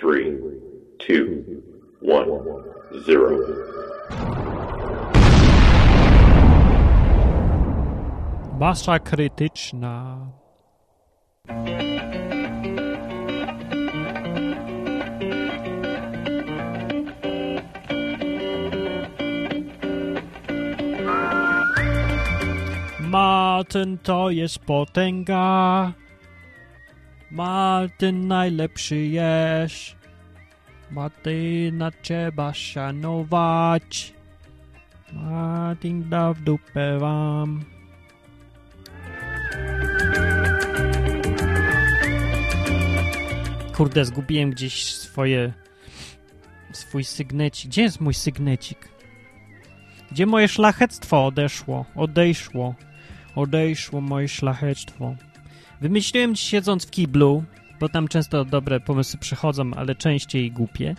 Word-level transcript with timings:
three, 0.00 0.32
two, 0.98 1.62
one, 2.00 2.30
zero. 3.04 3.36
Masa 8.58 8.98
krytyczna. 8.98 10.16
Martin 23.00 23.98
to 23.98 24.30
jest 24.30 24.58
potęga. 24.58 25.99
Martin 27.30 28.28
najlepszy 28.28 28.96
jest. 28.96 29.96
Martyna 30.90 31.90
trzeba 31.90 32.54
szanować. 32.54 34.14
Martin 35.12 36.08
da 36.08 36.32
w 36.32 36.40
dupę 36.40 36.98
wam. 36.98 37.64
Kurde, 43.76 44.04
zgubiłem 44.04 44.50
gdzieś 44.50 44.84
swoje... 44.84 45.52
swój 46.72 47.04
sygnecik. 47.04 47.70
Gdzie 47.70 47.82
jest 47.82 48.00
mój 48.00 48.14
sygnecik? 48.14 48.88
Gdzie 50.10 50.26
moje 50.26 50.48
szlachectwo 50.48 51.26
odeszło? 51.26 51.84
Odejszło. 51.96 52.74
Odejszło 53.34 54.00
moje 54.00 54.28
szlachectwo. 54.28 55.14
Wymyśliłem 55.80 56.34
dziś 56.34 56.44
siedząc 56.44 56.86
w 56.86 56.90
kiblu, 56.90 57.44
bo 57.80 57.88
tam 57.88 58.08
często 58.08 58.44
dobre 58.44 58.80
pomysły 58.80 59.20
przychodzą, 59.20 59.74
ale 59.74 59.94
częściej 59.94 60.52
głupie. 60.52 60.94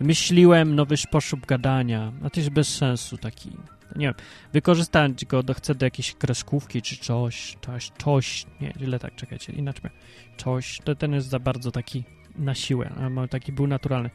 Wymyśliłem 0.00 0.74
nowy 0.74 0.96
sposób 0.96 1.46
gadania, 1.46 2.12
a 2.22 2.28
jest 2.36 2.50
bez 2.50 2.76
sensu 2.76 3.18
taki. 3.18 3.50
Nie 3.96 4.06
wiem, 4.06 4.14
wykorzystać 4.52 5.24
go 5.24 5.42
do, 5.42 5.54
chcę 5.54 5.74
do 5.74 5.86
jakiejś 5.86 6.14
kreskówki 6.14 6.82
czy 6.82 6.96
coś, 6.96 7.56
coś, 7.66 7.92
coś, 7.98 8.46
nie, 8.60 8.72
źle 8.80 8.98
tak, 8.98 9.14
czekajcie, 9.14 9.52
inaczej, 9.52 9.90
coś, 10.36 10.78
to 10.84 10.94
ten 10.94 11.12
jest 11.12 11.28
za 11.28 11.38
bardzo 11.38 11.70
taki 11.70 12.04
na 12.36 12.54
siłę, 12.54 12.90
a 12.96 13.28
taki 13.28 13.52
był 13.52 13.66
naturalny. 13.66 14.10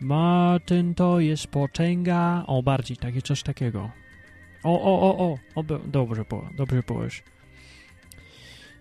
Martin 0.00 0.94
to 0.94 1.20
jest 1.20 1.46
potęga, 1.46 2.44
o, 2.46 2.62
bardziej, 2.62 2.96
takie 2.96 3.22
coś 3.22 3.42
takiego. 3.42 3.90
O, 4.64 4.82
o, 4.82 5.00
o, 5.00 5.18
o, 5.18 5.38
o 5.54 5.62
dobrze 5.86 6.24
było, 6.24 6.48
dobrze 6.56 6.82
było 6.86 7.04
już. 7.04 7.22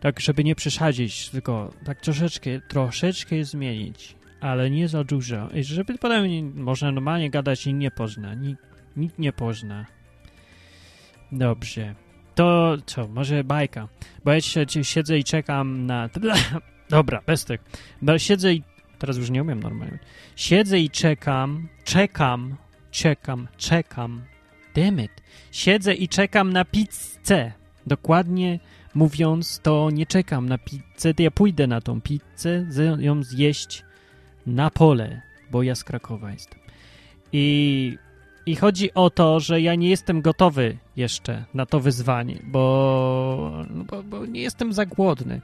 Tak, 0.02 0.20
żeby 0.20 0.44
nie 0.44 0.56
przesadzić, 0.56 1.30
tylko 1.30 1.74
tak 1.86 2.02
troszeczkę, 2.02 2.62
troszeczkę 2.68 3.44
zmienić, 3.44 4.16
ale 4.40 4.70
nie 4.70 4.88
za 4.88 5.04
dużo. 5.04 5.50
I 5.50 5.64
żeby 5.64 5.98
potem 5.98 6.54
można 6.64 6.92
normalnie 6.92 7.30
gadać 7.30 7.68
i 7.68 7.74
nie 7.74 7.92
pozna, 7.92 8.34
nikt, 8.34 8.64
nikt 8.98 9.20
nie 9.20 9.34
pozna. 9.34 9.86
Dobrze. 11.32 11.96
To 12.36 12.78
co, 12.86 13.08
może 13.08 13.44
bajka. 13.44 13.88
Bo 14.26 14.32
ja 14.32 14.40
siedzę 14.84 15.18
i 15.18 15.24
czekam 15.24 15.86
na... 15.86 16.10
Dobra, 16.90 17.22
bez 17.26 17.46
tych. 17.46 17.62
Bo 18.02 18.20
siedzę 18.20 18.54
i... 18.54 18.64
Teraz 19.00 19.18
już 19.18 19.30
nie 19.30 19.42
umiem 19.42 19.60
normalnie. 19.60 20.00
Siedzę 20.36 20.80
i 20.80 20.90
czekam, 20.90 21.68
czekam, 21.84 22.56
czekam, 22.92 23.48
czekam. 23.58 24.22
Dammit. 24.76 25.12
Siedzę 25.52 25.94
i 25.94 26.08
czekam 26.08 26.54
na 26.54 26.66
pizzę. 26.66 27.52
Dokładnie 27.88 28.60
mówiąc, 28.95 29.59
to 29.64 29.89
nie 29.94 30.06
czekam 30.06 30.50
na 30.50 30.58
pizzę, 30.58 31.14
to 31.14 31.23
ja 31.23 31.31
pójdę 31.31 31.67
na 31.67 31.81
tą 31.81 32.02
pizzę, 32.02 32.66
ją 33.00 33.23
zjeść 33.23 33.84
na 34.45 34.70
pole, 34.70 35.22
bo 35.52 35.64
ja 35.64 35.75
z 35.75 35.84
Krakowa 35.84 36.31
jestem. 36.31 36.59
I 37.34 37.97
i 38.45 38.56
chodzi 38.56 38.94
o 38.94 39.09
to, 39.09 39.39
że 39.39 39.62
ja 39.62 39.75
nie 39.75 39.89
jestem 39.89 40.22
gotowy 40.22 40.78
jeszcze 40.95 41.45
na 41.53 41.66
to 41.66 41.80
wyzwanie, 41.80 42.39
bo, 42.44 43.66
no 43.69 43.84
bo, 43.84 44.03
bo, 44.03 44.25
nie 44.25 44.41
jestem 44.41 44.74
za 44.74 44.85
głodny. 44.85 45.41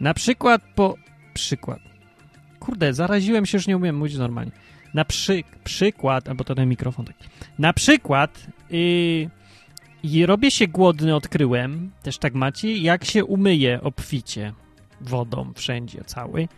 Na 0.00 0.14
przykład 0.14 0.62
po... 0.74 0.94
Przykład. 1.34 1.80
Kurde, 2.60 2.94
zaraziłem 2.94 3.46
się, 3.46 3.58
już 3.58 3.66
nie 3.66 3.76
umiem 3.76 3.96
mówić 3.96 4.16
normalnie. 4.16 4.52
Na 4.94 5.04
przy, 5.04 5.42
przykład, 5.64 6.28
albo 6.28 6.44
to 6.44 6.54
ten 6.54 6.68
mikrofon 6.68 7.04
taki. 7.04 7.28
Na 7.58 7.72
przykład 7.72 8.46
yy, 8.70 9.30
i 10.14 10.26
robię 10.26 10.50
się 10.50 10.68
głodny, 10.68 11.14
odkryłem, 11.14 11.90
też 12.02 12.18
tak 12.18 12.34
macie, 12.34 12.76
jak 12.76 13.04
się 13.04 13.24
umyję 13.24 13.80
obficie 13.82 14.52
wodą 15.00 15.52
wszędzie 15.54 16.04
cały. 16.04 16.48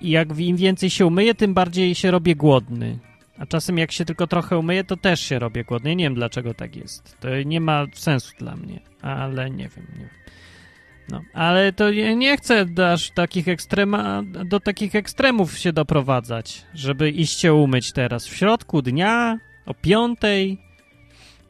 I 0.00 0.10
jak 0.10 0.38
im 0.38 0.56
więcej 0.56 0.90
się 0.90 1.06
umyję, 1.06 1.34
tym 1.34 1.54
bardziej 1.54 1.94
się 1.94 2.10
robię 2.10 2.36
głodny. 2.36 2.98
A 3.38 3.46
czasem 3.46 3.78
jak 3.78 3.92
się 3.92 4.04
tylko 4.04 4.26
trochę 4.26 4.58
umyję, 4.58 4.84
to 4.84 4.96
też 4.96 5.20
się 5.20 5.38
robię 5.38 5.64
głodny. 5.64 5.96
Nie 5.96 6.04
wiem, 6.04 6.14
dlaczego 6.14 6.54
tak 6.54 6.76
jest. 6.76 7.16
To 7.20 7.28
nie 7.42 7.60
ma 7.60 7.86
sensu 7.94 8.32
dla 8.38 8.56
mnie, 8.56 8.80
ale 9.02 9.50
nie 9.50 9.68
wiem, 9.68 9.86
nie 9.92 9.98
wiem. 9.98 10.08
No, 11.08 11.22
ale 11.32 11.72
to 11.72 11.90
nie 11.92 12.36
chcę 12.36 12.66
aż 12.92 13.10
takich 13.10 13.48
ekstrema, 13.48 14.22
do 14.44 14.60
takich 14.60 14.94
ekstremów 14.94 15.58
się 15.58 15.72
doprowadzać, 15.72 16.64
żeby 16.74 17.10
iść 17.10 17.40
się 17.40 17.54
umyć 17.54 17.92
teraz. 17.92 18.26
W 18.26 18.36
środku 18.36 18.82
dnia, 18.82 19.38
o 19.66 19.74
piątej, 19.74 20.58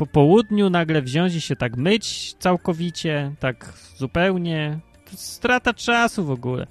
po 0.00 0.06
południu 0.06 0.70
nagle 0.70 1.02
wziąć 1.02 1.34
i 1.34 1.40
się 1.40 1.56
tak 1.56 1.76
myć 1.76 2.34
całkowicie, 2.34 3.34
tak 3.40 3.72
zupełnie. 3.96 4.78
Strata 5.14 5.74
czasu 5.74 6.24
w 6.24 6.30
ogóle. 6.30 6.66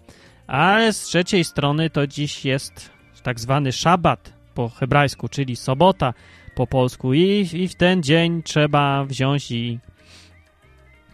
Ale 0.48 0.94
z 0.94 1.02
trzeciej 1.02 1.44
strony 1.44 1.90
to 1.90 2.08
dziś 2.08 2.46
jest 2.46 2.90
tak 3.24 3.40
zwany 3.40 3.72
szabat, 3.72 4.34
po 4.54 4.70
hebrajsku, 4.70 5.28
czyli 5.28 5.56
sobota 5.56 6.14
po 6.56 6.68
polsku 6.68 7.14
i, 7.14 7.50
i 7.54 7.68
w 7.68 7.76
ten 7.76 8.04
dzień 8.04 8.44
trzeba 8.44 9.06
wziąć 9.06 9.52
i 9.52 9.80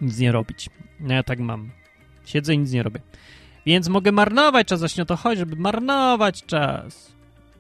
nic 0.01 0.19
nie 0.19 0.31
robić. 0.31 0.69
No 0.99 1.13
ja 1.13 1.23
tak 1.23 1.39
mam. 1.39 1.71
Siedzę 2.25 2.53
i 2.53 2.59
nic 2.59 2.71
nie 2.71 2.83
robię. 2.83 2.99
Więc 3.65 3.87
mogę 3.87 4.11
marnować 4.11 4.67
czas, 4.67 4.79
właśnie 4.79 5.03
o 5.03 5.05
to 5.05 5.15
chodzi, 5.15 5.39
żeby 5.39 5.55
marnować 5.55 6.43
czas. 6.45 7.11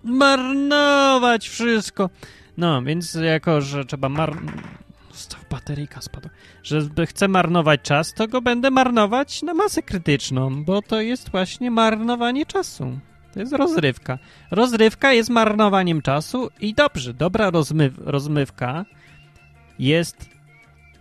Marnować 0.03 1.49
wszystko. 1.49 2.09
No, 2.57 2.81
więc 2.83 3.13
jako, 3.13 3.61
że 3.61 3.85
trzeba 3.85 4.09
marnować... 4.09 4.55
Bateryjka 5.49 6.01
spadła. 6.01 6.31
Że 6.63 6.81
chcę 7.05 7.27
marnować 7.27 7.81
czas, 7.81 8.13
to 8.13 8.27
go 8.27 8.41
będę 8.41 8.71
marnować 8.71 9.41
na 9.43 9.53
masę 9.53 9.81
krytyczną, 9.81 10.63
bo 10.63 10.81
to 10.81 11.01
jest 11.01 11.29
właśnie 11.29 11.71
marnowanie 11.71 12.45
czasu. 12.45 12.99
To 13.33 13.39
jest 13.39 13.53
rozrywka. 13.53 14.19
Rozrywka 14.51 15.13
jest 15.13 15.29
marnowaniem 15.29 16.01
czasu 16.01 16.49
i 16.59 16.73
dobrze, 16.73 17.13
dobra 17.13 17.49
rozmyw 17.49 17.93
rozmywka 17.97 18.85
jest... 19.79 20.29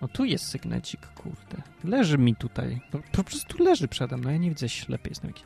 O, 0.01 0.09
tu 0.09 0.25
jest 0.25 0.49
sygnecik, 0.49 1.07
kurde. 1.07 1.63
Leży 1.85 2.19
mi 2.19 2.37
tutaj. 2.37 2.81
Po 3.13 3.25
prostu 3.25 3.63
leży 3.63 3.89
przede 3.89 4.17
mną, 4.17 4.31
ja 4.31 4.37
nie 4.37 4.49
widzę 4.49 4.69
ślepy 4.69 5.09
jestem 5.09 5.31
jakiś. 5.31 5.45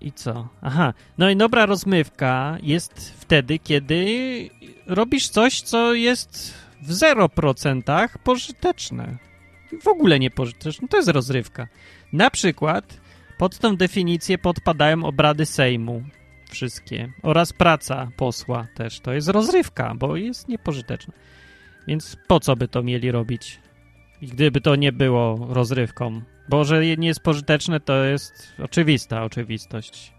I 0.00 0.12
co? 0.12 0.48
Aha, 0.62 0.94
no 1.18 1.30
i 1.30 1.36
dobra 1.36 1.66
rozmywka 1.66 2.58
jest 2.62 3.14
wtedy, 3.20 3.58
kiedy 3.58 4.06
robisz 4.86 5.28
coś, 5.28 5.60
co 5.60 5.94
jest 5.94 6.54
w 6.82 6.90
0% 6.90 8.08
pożyteczne. 8.24 9.16
W 9.82 9.88
ogóle 9.88 10.18
nie 10.18 10.30
pożyteczne. 10.30 10.88
To 10.88 10.96
jest 10.96 11.08
rozrywka. 11.08 11.68
Na 12.12 12.30
przykład 12.30 13.00
pod 13.38 13.58
tą 13.58 13.76
definicję 13.76 14.38
podpadają 14.38 15.04
obrady 15.04 15.46
Sejmu. 15.46 16.02
Wszystkie. 16.50 17.12
Oraz 17.22 17.52
praca 17.52 18.10
posła 18.16 18.66
też. 18.74 19.00
To 19.00 19.12
jest 19.12 19.28
rozrywka, 19.28 19.94
bo 19.94 20.16
jest 20.16 20.48
niepożyteczna. 20.48 21.14
Więc 21.86 22.16
po 22.26 22.40
co 22.40 22.56
by 22.56 22.68
to 22.68 22.82
mieli 22.82 23.10
robić? 23.10 23.60
I 24.22 24.26
gdyby 24.26 24.60
to 24.60 24.76
nie 24.76 24.92
było 24.92 25.46
rozrywką. 25.50 26.22
Bo 26.48 26.64
że 26.64 26.96
nie 26.96 27.08
jest 27.08 27.20
pożyteczne, 27.20 27.80
to 27.80 28.04
jest 28.04 28.52
oczywista 28.58 29.24
oczywistość. 29.24 30.12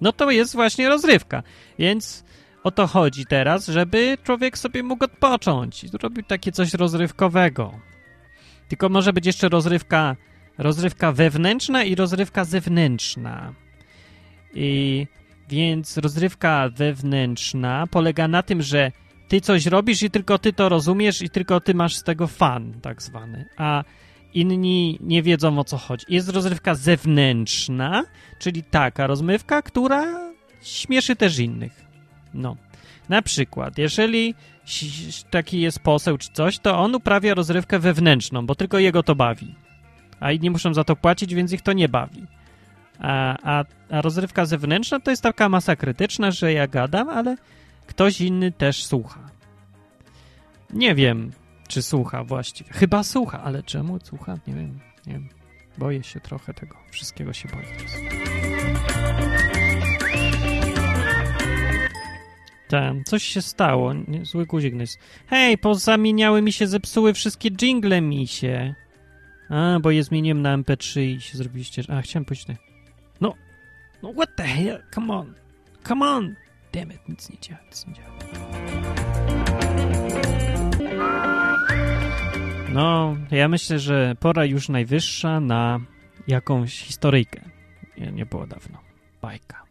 No 0.00 0.12
to 0.12 0.30
jest 0.30 0.54
właśnie 0.54 0.88
rozrywka. 0.88 1.42
Więc 1.78 2.24
o 2.64 2.70
to 2.70 2.86
chodzi 2.86 3.26
teraz, 3.26 3.66
żeby 3.66 4.18
człowiek 4.24 4.58
sobie 4.58 4.82
mógł 4.82 5.04
odpocząć. 5.04 5.84
I 5.84 5.88
zrobił 5.88 6.22
takie 6.22 6.52
coś 6.52 6.74
rozrywkowego. 6.74 7.72
Tylko 8.68 8.88
może 8.88 9.12
być 9.12 9.26
jeszcze 9.26 9.48
rozrywka 9.48 10.16
rozrywka 10.58 11.12
wewnętrzna 11.12 11.84
i 11.84 11.94
rozrywka 11.94 12.44
zewnętrzna. 12.44 13.54
I 14.54 15.06
więc 15.48 15.96
rozrywka 15.96 16.68
wewnętrzna 16.76 17.86
polega 17.90 18.28
na 18.28 18.42
tym, 18.42 18.62
że 18.62 18.92
ty 19.28 19.40
coś 19.40 19.66
robisz 19.66 20.02
i 20.02 20.10
tylko 20.10 20.38
ty 20.38 20.52
to 20.52 20.68
rozumiesz 20.68 21.22
i 21.22 21.30
tylko 21.30 21.60
ty 21.60 21.74
masz 21.74 21.96
z 21.96 22.02
tego 22.02 22.26
fan, 22.26 22.80
tak 22.82 23.02
zwany. 23.02 23.48
A 23.56 23.84
inni 24.34 24.98
nie 25.00 25.22
wiedzą 25.22 25.58
o 25.58 25.64
co 25.64 25.78
chodzi. 25.78 26.06
Jest 26.08 26.28
rozrywka 26.28 26.74
zewnętrzna, 26.74 28.04
czyli 28.38 28.62
taka 28.62 29.06
rozmywka, 29.06 29.62
która 29.62 30.32
śmieszy 30.62 31.16
też 31.16 31.38
innych. 31.38 31.89
No. 32.34 32.56
Na 33.08 33.22
przykład, 33.22 33.78
jeżeli 33.78 34.34
taki 35.30 35.60
jest 35.60 35.78
poseł 35.78 36.18
czy 36.18 36.28
coś, 36.32 36.58
to 36.58 36.78
on 36.78 36.94
uprawia 36.94 37.34
rozrywkę 37.34 37.78
wewnętrzną, 37.78 38.46
bo 38.46 38.54
tylko 38.54 38.78
jego 38.78 39.02
to 39.02 39.14
bawi 39.14 39.54
a 40.20 40.32
inni 40.32 40.50
muszą 40.50 40.74
za 40.74 40.84
to 40.84 40.96
płacić, 40.96 41.34
więc 41.34 41.52
ich 41.52 41.62
to 41.62 41.72
nie 41.72 41.88
bawi. 41.88 42.26
A, 42.98 43.36
a, 43.42 43.64
a 43.90 44.02
rozrywka 44.02 44.46
zewnętrzna 44.46 45.00
to 45.00 45.10
jest 45.10 45.22
taka 45.22 45.48
masa 45.48 45.76
krytyczna, 45.76 46.30
że 46.30 46.52
ja 46.52 46.66
gadam, 46.66 47.08
ale 47.08 47.36
ktoś 47.86 48.20
inny 48.20 48.52
też 48.52 48.84
słucha. 48.84 49.20
Nie 50.70 50.94
wiem, 50.94 51.32
czy 51.68 51.82
słucha 51.82 52.24
właściwie. 52.24 52.72
Chyba 52.72 53.02
słucha, 53.02 53.42
ale 53.42 53.62
czemu 53.62 53.98
słucha? 54.04 54.38
Nie 54.46 54.54
wiem, 54.54 54.80
nie 55.06 55.12
wiem. 55.12 55.28
Boję 55.78 56.02
się 56.02 56.20
trochę 56.20 56.54
tego. 56.54 56.76
Wszystkiego 56.90 57.32
się 57.32 57.48
boję 57.48 57.66
Tam, 62.70 63.04
coś 63.04 63.22
się 63.22 63.42
stało. 63.42 63.92
Zły 64.22 64.46
guzik 64.46 64.74
jest. 64.74 64.98
Hej, 65.26 65.58
pozamieniały 65.58 66.42
mi 66.42 66.52
się, 66.52 66.66
zepsuły 66.66 67.14
wszystkie 67.14 67.50
jingle 67.50 68.00
mi 68.00 68.26
się. 68.26 68.74
A, 69.48 69.78
bo 69.82 69.90
je 69.90 70.02
zmieniłem 70.02 70.42
na 70.42 70.58
MP3 70.58 71.00
i 71.00 71.20
się 71.20 71.38
zrobiliście... 71.38 71.82
A, 71.88 72.02
chciałem 72.02 72.24
pójść 72.24 72.42
tutaj. 72.42 72.56
No, 73.20 73.34
no 74.02 74.12
what 74.12 74.36
the 74.36 74.42
hell? 74.42 74.82
Come 74.94 75.14
on. 75.14 75.34
Come 75.88 76.06
on. 76.06 76.34
Damn 76.72 76.92
it, 76.92 77.08
nic 77.08 77.30
nie 77.30 77.38
działa, 77.40 77.60
nic 77.66 77.86
nie 77.86 77.94
działa. 77.94 78.10
No, 82.72 83.16
ja 83.30 83.48
myślę, 83.48 83.78
że 83.78 84.14
pora 84.20 84.44
już 84.44 84.68
najwyższa 84.68 85.40
na 85.40 85.80
jakąś 86.28 86.80
historyjkę. 86.80 87.40
Nie, 87.98 88.12
nie 88.12 88.26
było 88.26 88.46
dawno. 88.46 88.78
Bajka. 89.22 89.69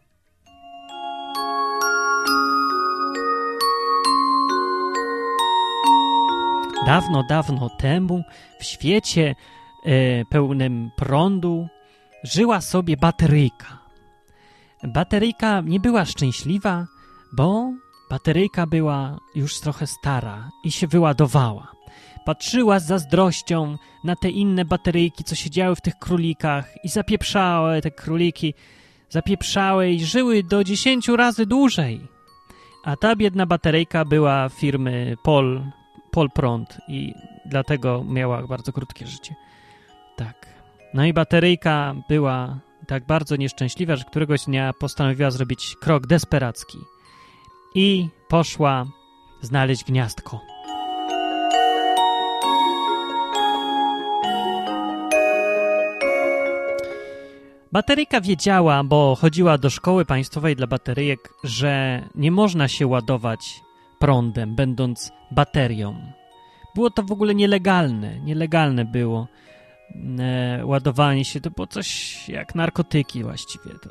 Dawno, 6.86 7.22
dawno 7.22 7.70
temu 7.78 8.24
w 8.60 8.64
świecie 8.64 9.34
e, 9.84 10.24
pełnym 10.24 10.90
prądu 10.96 11.68
żyła 12.24 12.60
sobie 12.60 12.96
bateryjka. 12.96 13.78
Bateryjka 14.84 15.60
nie 15.60 15.80
była 15.80 16.04
szczęśliwa, 16.04 16.86
bo 17.32 17.72
bateryjka 18.10 18.66
była 18.66 19.18
już 19.34 19.60
trochę 19.60 19.86
stara 19.86 20.50
i 20.64 20.72
się 20.72 20.86
wyładowała. 20.86 21.72
Patrzyła 22.24 22.80
z 22.80 22.86
zazdrością 22.86 23.76
na 24.04 24.16
te 24.16 24.30
inne 24.30 24.64
bateryjki, 24.64 25.24
co 25.24 25.34
siedziały 25.34 25.76
w 25.76 25.80
tych 25.80 25.98
królikach 25.98 26.84
i 26.84 26.88
zapieprzały 26.88 27.80
te 27.80 27.90
króliki, 27.90 28.54
zapieprzały 29.08 29.90
i 29.90 30.04
żyły 30.04 30.42
do 30.42 30.64
dziesięciu 30.64 31.16
razy 31.16 31.46
dłużej. 31.46 32.00
A 32.84 32.96
ta 32.96 33.16
biedna 33.16 33.46
bateryjka 33.46 34.04
była 34.04 34.48
firmy 34.48 35.16
Pol, 35.22 35.62
Pol 36.10 36.30
Prąd 36.30 36.78
i 36.88 37.14
dlatego 37.46 38.04
miała 38.04 38.46
bardzo 38.46 38.72
krótkie 38.72 39.06
życie. 39.06 39.34
Tak. 40.16 40.46
No 40.94 41.04
i 41.04 41.12
bateryjka 41.12 41.94
była 42.08 42.58
tak 42.86 43.06
bardzo 43.06 43.36
nieszczęśliwa, 43.36 43.96
że 43.96 44.04
któregoś 44.04 44.44
dnia 44.44 44.72
postanowiła 44.72 45.30
zrobić 45.30 45.76
krok 45.80 46.06
desperacki 46.06 46.78
i 47.74 48.08
poszła 48.28 48.86
znaleźć 49.42 49.84
gniazdko. 49.84 50.40
Bateryjka 57.72 58.20
wiedziała, 58.20 58.84
bo 58.84 59.16
chodziła 59.20 59.58
do 59.58 59.70
szkoły 59.70 60.04
państwowej 60.04 60.56
dla 60.56 60.66
bateryjek, 60.66 61.34
że 61.44 62.02
nie 62.14 62.30
można 62.30 62.68
się 62.68 62.86
ładować 62.86 63.62
prądem, 64.00 64.54
będąc 64.54 65.12
baterią. 65.30 65.94
Było 66.74 66.90
to 66.90 67.02
w 67.02 67.12
ogóle 67.12 67.34
nielegalne. 67.34 68.20
Nielegalne 68.20 68.84
było 68.84 69.26
e, 70.18 70.66
ładowanie 70.66 71.24
się. 71.24 71.40
To 71.40 71.50
było 71.50 71.66
coś 71.66 72.28
jak 72.28 72.54
narkotyki 72.54 73.22
właściwie. 73.22 73.70
To, 73.82 73.90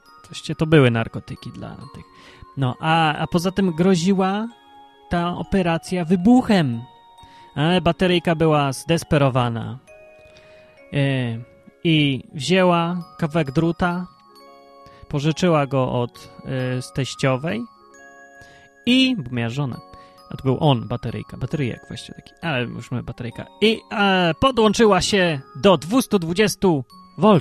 to 0.58 0.66
były 0.66 0.92
narkotyki 0.92 1.52
dla 1.52 1.76
tych. 1.76 2.06
No, 2.58 2.76
a, 2.80 3.16
a 3.16 3.28
poza 3.28 3.52
tym 3.52 3.72
groziła 3.72 4.48
ta 5.10 5.38
operacja 5.38 6.06
wybuchem. 6.06 6.82
Ale 7.56 7.82
bateryjka 7.82 8.36
była 8.36 8.74
zdesperowana. 8.74 9.80
E, 10.94 11.40
i 11.84 12.24
wzięła 12.34 12.98
kawałek 13.18 13.52
druta, 13.52 14.08
pożyczyła 15.08 15.68
go 15.68 15.92
od 15.92 16.30
y, 16.90 16.94
teściowej 16.94 17.62
i, 18.86 19.16
bo 19.18 19.32
miała 19.32 19.50
żonę, 19.50 19.78
a 20.30 20.38
to 20.38 20.44
był 20.44 20.58
on, 20.60 20.88
bateryjka, 20.88 21.38
bateryjek 21.38 21.81
właściwie 21.88 22.16
taki, 22.16 22.31
ale 22.42 22.64
już 22.64 22.92
mamy 22.92 23.04
bateryjka, 23.04 23.46
i 23.62 23.81
e, 23.92 24.34
podłączyła 24.40 25.02
się 25.02 25.40
do 25.56 25.78
220 25.78 26.68
V. 27.18 27.40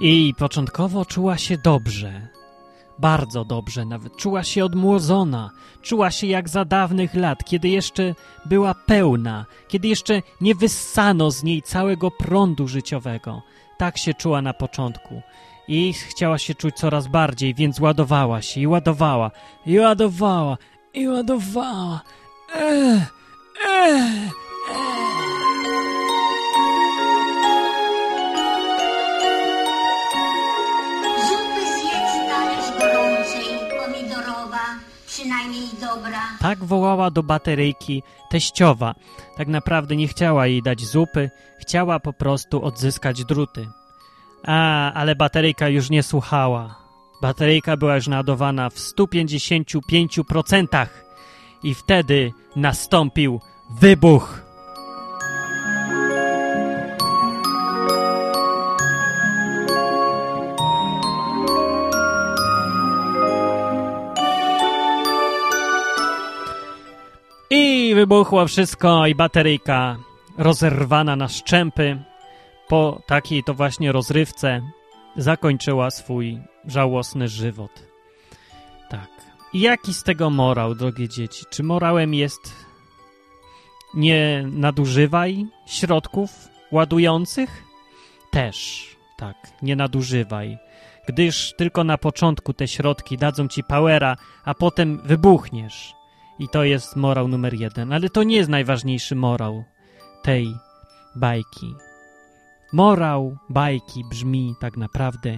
I 0.00 0.34
początkowo 0.38 1.04
czuła 1.04 1.38
się 1.38 1.58
dobrze, 1.58 2.28
bardzo 2.98 3.44
dobrze, 3.44 3.84
nawet 3.84 4.16
czuła 4.16 4.42
się 4.42 4.64
odmłozona, 4.64 5.50
czuła 5.82 6.10
się 6.10 6.26
jak 6.26 6.48
za 6.48 6.64
dawnych 6.64 7.14
lat, 7.14 7.44
kiedy 7.44 7.68
jeszcze 7.68 8.14
była 8.46 8.74
pełna, 8.74 9.46
kiedy 9.68 9.88
jeszcze 9.88 10.22
nie 10.40 10.54
wyssano 10.54 11.30
z 11.30 11.42
niej 11.42 11.62
całego 11.62 12.10
prądu 12.10 12.68
życiowego. 12.68 13.42
Tak 13.78 13.98
się 13.98 14.14
czuła 14.14 14.42
na 14.42 14.54
początku. 14.54 15.22
I 15.68 15.92
chciała 15.92 16.38
się 16.38 16.54
czuć 16.54 16.74
coraz 16.74 17.08
bardziej, 17.08 17.54
więc 17.54 17.80
ładowała 17.80 18.42
się 18.42 18.60
i 18.60 18.66
ładowała, 18.66 19.30
i 19.66 19.78
ładowała, 19.78 20.56
i 20.94 21.08
ładowała. 21.08 22.00
Eee, 22.54 23.00
eee, 23.68 24.30
przynajmniej 35.06 35.68
dobra. 35.80 36.20
Tak 36.40 36.64
wołała 36.64 37.10
do 37.10 37.22
bateryjki 37.22 38.02
teściowa. 38.30 38.94
Tak 39.36 39.48
naprawdę 39.48 39.96
nie 39.96 40.08
chciała 40.08 40.46
jej 40.46 40.62
dać 40.62 40.84
zupy, 40.84 41.30
chciała 41.60 42.00
po 42.00 42.12
prostu 42.12 42.64
odzyskać 42.64 43.24
druty. 43.24 43.68
A, 44.48 44.92
ale 44.92 45.14
bateryjka 45.14 45.68
już 45.68 45.90
nie 45.90 46.02
słuchała. 46.02 46.74
Bateryjka 47.22 47.76
była 47.76 47.94
już 47.94 48.08
naładowana 48.08 48.70
w 48.70 48.74
155%. 48.74 50.86
I 51.62 51.74
wtedy 51.74 52.32
nastąpił 52.56 53.40
wybuch. 53.70 54.42
I 67.50 67.92
wybuchło 67.94 68.46
wszystko 68.46 69.06
i 69.06 69.14
bateryjka 69.14 69.96
rozerwana 70.38 71.16
na 71.16 71.28
szczępy 71.28 72.07
po 72.68 73.02
takiej 73.06 73.44
to 73.44 73.54
właśnie 73.54 73.92
rozrywce 73.92 74.62
zakończyła 75.16 75.90
swój 75.90 76.40
żałosny 76.64 77.28
żywot. 77.28 77.70
Tak. 78.90 79.08
I 79.52 79.60
jaki 79.60 79.94
z 79.94 80.02
tego 80.02 80.30
morał, 80.30 80.74
drogie 80.74 81.08
dzieci? 81.08 81.44
Czy 81.50 81.62
morałem 81.62 82.14
jest 82.14 82.54
nie 83.94 84.44
nadużywaj 84.46 85.46
środków 85.66 86.48
ładujących? 86.72 87.64
Też, 88.30 88.88
tak, 89.16 89.36
nie 89.62 89.76
nadużywaj. 89.76 90.58
Gdyż 91.06 91.54
tylko 91.56 91.84
na 91.84 91.98
początku 91.98 92.52
te 92.52 92.68
środki 92.68 93.16
dadzą 93.16 93.48
ci 93.48 93.64
powera, 93.64 94.16
a 94.44 94.54
potem 94.54 95.00
wybuchniesz. 95.04 95.94
I 96.38 96.48
to 96.48 96.64
jest 96.64 96.96
morał 96.96 97.28
numer 97.28 97.54
jeden. 97.54 97.92
Ale 97.92 98.10
to 98.10 98.22
nie 98.22 98.36
jest 98.36 98.50
najważniejszy 98.50 99.14
morał 99.14 99.64
tej 100.22 100.54
bajki. 101.16 101.74
Morał 102.72 103.36
bajki 103.48 104.04
brzmi 104.04 104.54
tak 104.60 104.76
naprawdę: 104.76 105.36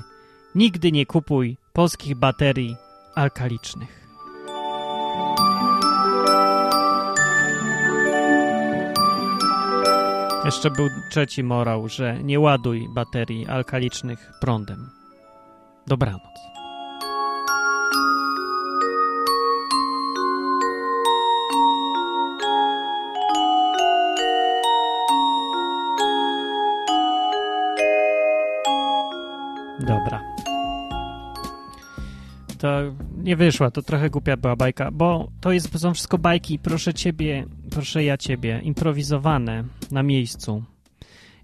nigdy 0.54 0.92
nie 0.92 1.06
kupuj 1.06 1.56
polskich 1.72 2.14
baterii 2.18 2.76
alkalicznych. 3.14 4.08
Jeszcze 10.44 10.70
był 10.70 10.88
trzeci 11.10 11.42
morał, 11.42 11.88
że 11.88 12.22
nie 12.22 12.40
ładuj 12.40 12.88
baterii 12.94 13.46
alkalicznych 13.46 14.32
prądem. 14.40 14.90
Dobranoc. 15.86 16.59
Dobra. 29.86 30.22
To 32.58 32.68
nie 33.16 33.36
wyszła, 33.36 33.70
to 33.70 33.82
trochę 33.82 34.10
głupia 34.10 34.36
była 34.36 34.56
bajka, 34.56 34.90
bo 34.90 35.28
to 35.40 35.52
jest, 35.52 35.78
są 35.78 35.94
wszystko 35.94 36.18
bajki 36.18 36.58
proszę 36.58 36.94
ciebie, 36.94 37.46
proszę 37.70 38.04
ja 38.04 38.16
ciebie, 38.16 38.60
improwizowane 38.64 39.64
na 39.90 40.02
miejscu 40.02 40.62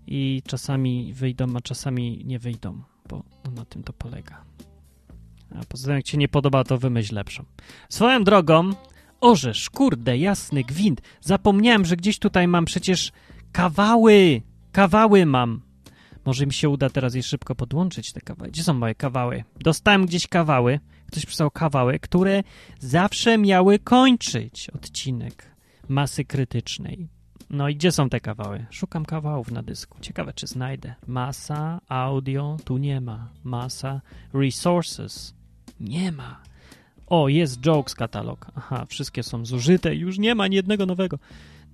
i 0.06 0.42
czasami 0.46 1.12
wyjdą, 1.12 1.56
a 1.56 1.60
czasami 1.60 2.22
nie 2.24 2.38
wyjdą, 2.38 2.82
bo 3.08 3.22
na 3.54 3.64
tym 3.64 3.82
to 3.82 3.92
polega. 3.92 4.44
A 5.54 5.64
poza 5.68 5.86
tym, 5.86 5.96
jak 5.96 6.04
ci 6.04 6.18
nie 6.18 6.28
podoba, 6.28 6.64
to 6.64 6.78
wymyśl 6.78 7.14
lepszą. 7.14 7.44
Swoją 7.88 8.24
drogą, 8.24 8.70
orzesz, 9.20 9.70
kurde, 9.70 10.18
jasny 10.18 10.64
gwint. 10.64 11.00
Zapomniałem, 11.20 11.84
że 11.84 11.96
gdzieś 11.96 12.18
tutaj 12.18 12.48
mam 12.48 12.64
przecież 12.64 13.12
kawały. 13.52 14.42
Kawały 14.72 15.26
mam. 15.26 15.65
Może 16.26 16.46
mi 16.46 16.52
się 16.52 16.68
uda 16.68 16.90
teraz 16.90 17.14
je 17.14 17.22
szybko 17.22 17.54
podłączyć, 17.54 18.12
te 18.12 18.20
kawały. 18.20 18.50
Gdzie 18.50 18.64
są 18.64 18.74
moje 18.74 18.94
kawały? 18.94 19.44
Dostałem 19.60 20.06
gdzieś 20.06 20.26
kawały. 20.26 20.80
Ktoś 21.06 21.26
przysłał 21.26 21.50
kawały, 21.50 21.98
które 21.98 22.42
zawsze 22.80 23.38
miały 23.38 23.78
kończyć 23.78 24.70
odcinek 24.70 25.56
masy 25.88 26.24
krytycznej. 26.24 27.08
No 27.50 27.68
i 27.68 27.76
gdzie 27.76 27.92
są 27.92 28.08
te 28.08 28.20
kawały? 28.20 28.66
Szukam 28.70 29.04
kawałów 29.04 29.50
na 29.50 29.62
dysku. 29.62 29.98
Ciekawe, 30.00 30.32
czy 30.32 30.46
znajdę. 30.46 30.94
Masa, 31.06 31.80
audio, 31.88 32.56
tu 32.64 32.78
nie 32.78 33.00
ma. 33.00 33.28
Masa, 33.44 34.00
resources, 34.34 35.34
nie 35.80 36.12
ma. 36.12 36.42
O, 37.06 37.28
jest 37.28 37.60
jokes 37.60 37.94
katalog. 37.94 38.46
Aha, 38.54 38.86
wszystkie 38.88 39.22
są 39.22 39.44
zużyte, 39.44 39.94
już 39.94 40.18
nie 40.18 40.34
ma 40.34 40.44
ani 40.44 40.56
jednego 40.56 40.86
nowego. 40.86 41.18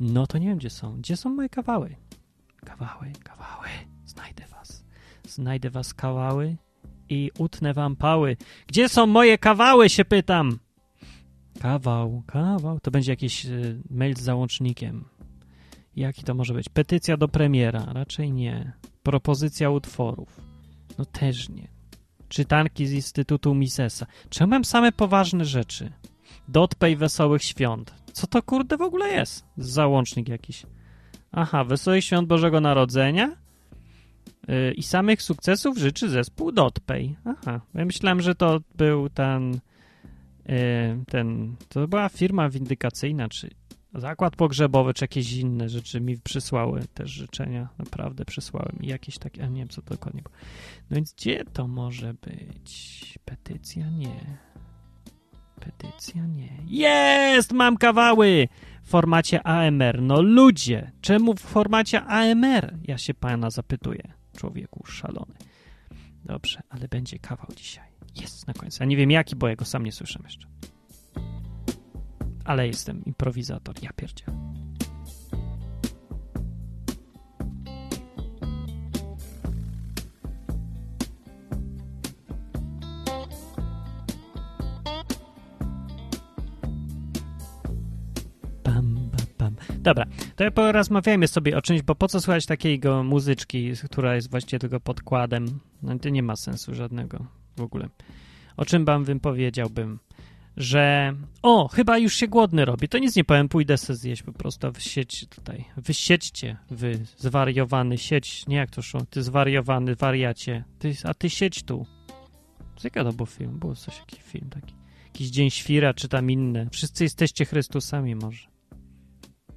No 0.00 0.26
to 0.26 0.38
nie 0.38 0.49
wiem, 0.49 0.59
gdzie 0.59 0.71
są. 0.71 0.97
Gdzie 0.97 1.16
są 1.16 1.30
moje 1.30 1.49
kawały? 1.49 1.97
Kawały, 2.64 3.12
kawały. 3.25 3.91
Znajdę 4.14 4.45
was. 4.47 4.85
Znajdę 5.28 5.71
was 5.71 5.95
kawały 5.95 6.57
i 7.09 7.31
utnę 7.38 7.75
wam 7.75 7.97
pały. 7.97 8.37
Gdzie 8.66 8.88
są 8.88 9.07
moje 9.07 9.38
kawały, 9.38 9.88
się 9.88 10.04
pytam. 10.04 10.59
Kawał, 11.61 12.23
kawał. 12.26 12.81
To 12.81 12.90
będzie 12.90 13.12
jakiś 13.12 13.47
y, 13.47 13.83
mail 13.90 14.16
z 14.16 14.21
załącznikiem. 14.21 15.04
Jaki 15.97 16.23
to 16.23 16.35
może 16.35 16.54
być? 16.54 16.69
Petycja 16.69 17.16
do 17.16 17.28
premiera? 17.28 17.87
Raczej 17.92 18.33
nie. 18.33 18.73
Propozycja 19.02 19.71
utworów? 19.71 20.40
No 20.99 21.04
też 21.04 21.49
nie. 21.49 21.69
Czytanki 22.28 22.87
z 22.87 22.92
Instytutu 22.92 23.54
Misesa. 23.54 24.07
Czemu 24.31 24.50
mam 24.50 24.64
same 24.64 24.92
poważne 24.92 25.45
rzeczy? 25.45 25.92
Dotpej 26.49 26.97
Wesołych 26.97 27.42
Świąt. 27.42 27.95
Co 28.12 28.26
to 28.26 28.42
kurde 28.42 28.76
w 28.76 28.83
ogóle 28.83 29.09
jest? 29.09 29.45
Załącznik 29.57 30.28
jakiś. 30.28 30.66
Aha, 31.33 31.64
Wesołych 31.64 32.04
Świąt 32.04 32.28
Bożego 32.28 32.61
Narodzenia 32.61 33.42
i 34.76 34.82
samych 34.82 35.22
sukcesów 35.22 35.78
życzy 35.78 36.08
zespół 36.08 36.52
Dotpej. 36.52 37.16
Aha, 37.25 37.61
ja 37.75 37.84
myślałem, 37.84 38.20
że 38.20 38.34
to 38.34 38.61
był 38.75 39.08
ten 39.08 39.61
yy, 40.46 40.54
ten, 41.06 41.56
to 41.68 41.88
była 41.88 42.08
firma 42.08 42.49
windykacyjna, 42.49 43.28
czy 43.28 43.50
zakład 43.94 44.37
pogrzebowy, 44.37 44.94
czy 44.94 45.04
jakieś 45.04 45.32
inne 45.32 45.68
rzeczy 45.68 46.00
mi 46.00 46.18
przysłały 46.18 46.84
też 46.94 47.11
życzenia. 47.11 47.68
Naprawdę 47.78 48.25
przysłałem 48.25 48.78
i 48.80 48.87
jakieś 48.87 49.18
takie, 49.18 49.44
a 49.44 49.46
nie 49.46 49.58
wiem 49.58 49.68
co 49.68 49.82
to 49.82 49.90
dokładnie 49.90 50.22
było. 50.22 50.34
No 50.90 50.94
więc 50.94 51.12
gdzie 51.12 51.44
to 51.44 51.68
może 51.68 52.14
być? 52.14 53.18
Petycja? 53.25 53.90
Nie. 53.90 54.38
Petycja? 55.61 56.26
Nie. 56.26 56.49
Jest! 56.66 57.52
Mam 57.52 57.76
kawały! 57.76 58.49
W 58.82 58.88
formacie 58.88 59.42
AMR. 59.42 60.02
No 60.02 60.22
ludzie, 60.22 60.92
czemu 61.00 61.34
w 61.34 61.40
formacie 61.40 62.02
AMR? 62.02 62.75
Ja 62.84 62.99
się 62.99 63.14
pana 63.14 63.50
zapytuję. 63.50 64.22
Człowieku 64.36 64.86
szalony. 64.86 65.34
Dobrze, 66.24 66.60
ale 66.68 66.88
będzie 66.88 67.18
kawał 67.18 67.46
dzisiaj. 67.56 67.88
Jest 68.20 68.46
na 68.46 68.54
końcu. 68.54 68.82
Ja 68.82 68.86
nie 68.86 68.96
wiem 68.96 69.10
jaki, 69.10 69.36
bo 69.36 69.48
ja 69.48 69.56
go 69.56 69.64
sam 69.64 69.84
nie 69.84 69.92
słyszę 69.92 70.20
jeszcze. 70.24 70.48
Ale 72.44 72.66
jestem 72.66 73.04
improwizator. 73.04 73.82
Ja 73.82 73.90
pierdzielę. 73.96 74.62
Dobra, 89.82 90.04
to 90.36 90.50
porozmawiajmy 90.50 91.28
sobie 91.28 91.56
o 91.56 91.62
czymś, 91.62 91.82
bo 91.82 91.94
po 91.94 92.08
co 92.08 92.20
słuchać 92.20 92.46
takiego 92.46 93.02
muzyczki, 93.02 93.72
która 93.84 94.14
jest 94.14 94.30
właściwie 94.30 94.58
tylko 94.58 94.80
podkładem? 94.80 95.60
No, 95.82 95.98
to 95.98 96.08
nie 96.08 96.22
ma 96.22 96.36
sensu 96.36 96.74
żadnego 96.74 97.26
w 97.56 97.60
ogóle. 97.60 97.88
O 98.56 98.64
czym 98.64 98.84
wam 98.84 99.04
wypowiedziałbym? 99.04 99.98
Że 100.56 101.14
o, 101.42 101.68
chyba 101.68 101.98
już 101.98 102.14
się 102.14 102.28
głodny 102.28 102.64
robi. 102.64 102.88
To 102.88 102.98
nic 102.98 103.16
nie 103.16 103.24
powiem, 103.24 103.48
pójdę 103.48 103.78
sobie 103.78 103.96
zjeść 103.96 104.22
po 104.22 104.32
prostu 104.32 104.72
w 104.72 104.82
sieć 104.82 105.26
tutaj. 105.28 105.64
Wysiedźcie, 105.76 106.56
wy 106.70 107.00
zwariowany 107.16 107.98
sieć. 107.98 108.46
Nie 108.46 108.56
jak 108.56 108.70
to 108.70 108.82
szło, 108.82 109.00
ty 109.10 109.22
zwariowany 109.22 109.94
wariacie. 109.94 110.64
Ty, 110.78 110.94
a 111.04 111.14
ty 111.14 111.30
sieć 111.30 111.62
tu. 111.62 111.86
Co 112.76 112.90
to 112.90 113.12
był 113.12 113.26
film? 113.26 113.58
Było 113.58 113.74
coś, 113.74 113.98
jakiś 113.98 114.22
film 114.22 114.50
taki. 114.50 114.74
Jakiś 115.04 115.30
Dzień 115.30 115.50
Świra, 115.50 115.94
czy 115.94 116.08
tam 116.08 116.30
inne. 116.30 116.68
Wszyscy 116.70 117.04
jesteście 117.04 117.44
Chrystusami 117.44 118.14
może. 118.14 118.51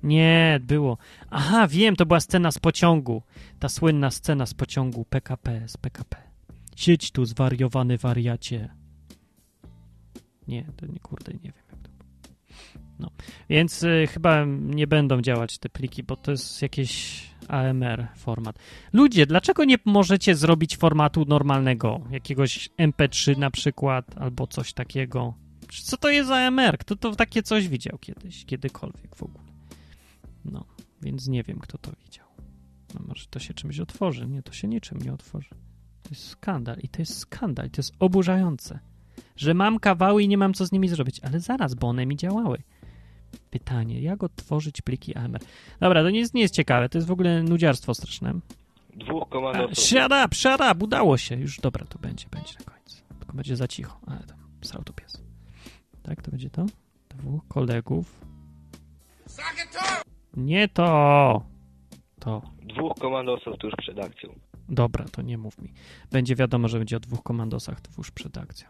Nie, 0.05 0.59
było. 0.63 0.97
Aha, 1.29 1.67
wiem, 1.67 1.95
to 1.95 2.05
była 2.05 2.19
scena 2.19 2.51
z 2.51 2.59
pociągu. 2.59 3.21
Ta 3.59 3.69
słynna 3.69 4.11
scena 4.11 4.45
z 4.45 4.53
pociągu 4.53 5.05
PKP, 5.05 5.63
z 5.67 5.77
PKP. 5.77 6.17
Siedź 6.75 7.11
tu, 7.11 7.25
zwariowany 7.25 7.97
wariacie. 7.97 8.69
Nie, 10.47 10.65
to 10.77 10.85
nie, 10.85 10.99
kurde, 10.99 11.33
nie 11.33 11.39
wiem 11.39 11.63
jak 11.71 11.79
to. 11.81 11.89
No, 12.99 13.09
więc 13.49 13.83
y, 13.83 14.07
chyba 14.13 14.45
nie 14.59 14.87
będą 14.87 15.21
działać 15.21 15.57
te 15.57 15.69
pliki, 15.69 16.03
bo 16.03 16.15
to 16.15 16.31
jest 16.31 16.61
jakiś 16.61 17.23
AMR 17.47 18.07
format. 18.15 18.59
Ludzie, 18.93 19.25
dlaczego 19.25 19.65
nie 19.65 19.77
możecie 19.85 20.35
zrobić 20.35 20.77
formatu 20.77 21.25
normalnego? 21.27 22.01
Jakiegoś 22.11 22.69
MP3 22.77 23.37
na 23.37 23.51
przykład, 23.51 24.17
albo 24.17 24.47
coś 24.47 24.73
takiego. 24.73 25.33
Co 25.83 25.97
to 25.97 26.09
jest 26.09 26.31
AMR? 26.31 26.77
Kto 26.77 26.95
to 26.95 27.15
takie 27.15 27.43
coś 27.43 27.67
widział 27.67 27.97
kiedyś, 27.97 28.45
kiedykolwiek 28.45 29.15
w 29.15 29.23
ogóle? 29.23 29.44
No, 30.51 30.65
więc 31.01 31.27
nie 31.27 31.43
wiem, 31.43 31.59
kto 31.59 31.77
to 31.77 31.91
widział. 32.05 32.27
No 32.93 33.01
może 33.07 33.25
to 33.29 33.39
się 33.39 33.53
czymś 33.53 33.79
otworzy. 33.79 34.27
Nie, 34.27 34.43
to 34.43 34.53
się 34.53 34.67
niczym 34.67 34.97
nie 34.97 35.13
otworzy. 35.13 35.49
To 36.03 36.09
jest 36.09 36.27
skandal 36.27 36.77
i 36.79 36.89
to 36.89 37.01
jest 37.01 37.17
skandal, 37.17 37.69
to 37.69 37.79
jest 37.79 37.93
oburzające, 37.99 38.79
że 39.35 39.53
mam 39.53 39.79
kawały 39.79 40.23
i 40.23 40.27
nie 40.27 40.37
mam 40.37 40.53
co 40.53 40.65
z 40.65 40.71
nimi 40.71 40.87
zrobić, 40.87 41.19
ale 41.19 41.39
zaraz, 41.39 41.75
bo 41.75 41.87
one 41.87 42.05
mi 42.05 42.15
działały. 42.15 42.63
Pytanie, 43.49 44.01
jak 44.01 44.23
odtworzyć 44.23 44.81
pliki 44.81 45.15
AMR? 45.15 45.39
Dobra, 45.79 46.03
to 46.03 46.09
nie 46.09 46.19
jest, 46.19 46.33
nie 46.33 46.41
jest 46.41 46.53
ciekawe, 46.53 46.89
to 46.89 46.97
jest 46.97 47.07
w 47.07 47.11
ogóle 47.11 47.43
nudziarstwo 47.43 47.93
straszne. 47.93 48.33
Dwóch 48.95 49.29
komandosów. 49.29 49.85
Shut 49.85 50.11
up, 50.25 50.35
shut 50.35 50.61
up, 50.71 50.75
udało 50.85 51.17
się. 51.17 51.35
Już 51.35 51.59
dobra, 51.59 51.85
to 51.85 51.99
będzie, 51.99 52.25
będzie 52.31 52.53
na 52.59 52.65
końcu. 52.65 53.03
Tylko 53.19 53.33
będzie 53.33 53.55
za 53.55 53.67
cicho, 53.67 53.99
ale 54.07 54.23
tam 54.23 54.37
srał 54.61 54.83
to 54.83 54.93
pies. 54.93 55.21
Tak, 56.03 56.21
to 56.21 56.31
będzie 56.31 56.49
to? 56.49 56.65
Dwóch 57.09 57.47
kolegów. 57.47 58.21
Nie 60.37 60.67
to! 60.67 61.45
To. 62.19 62.41
Dwóch 62.61 62.93
komandosów 62.99 63.57
tuż 63.59 63.73
przed 63.77 63.99
akcją. 63.99 64.35
Dobra, 64.69 65.05
to 65.11 65.21
nie 65.21 65.37
mów 65.37 65.61
mi. 65.61 65.73
Będzie 66.11 66.35
wiadomo, 66.35 66.67
że 66.67 66.77
będzie 66.77 66.97
o 66.97 66.99
dwóch 66.99 67.23
komandosach 67.23 67.81
tuż 67.81 68.11
przed 68.11 68.37
akcją. 68.37 68.67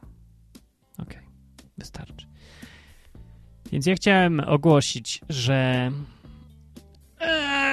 Okej, 0.97 1.21
wystarczy. 1.77 2.27
Więc 3.71 3.85
ja 3.85 3.95
chciałem 3.95 4.39
ogłosić, 4.39 5.21
że. 5.29 5.91
Eee, 7.19 7.69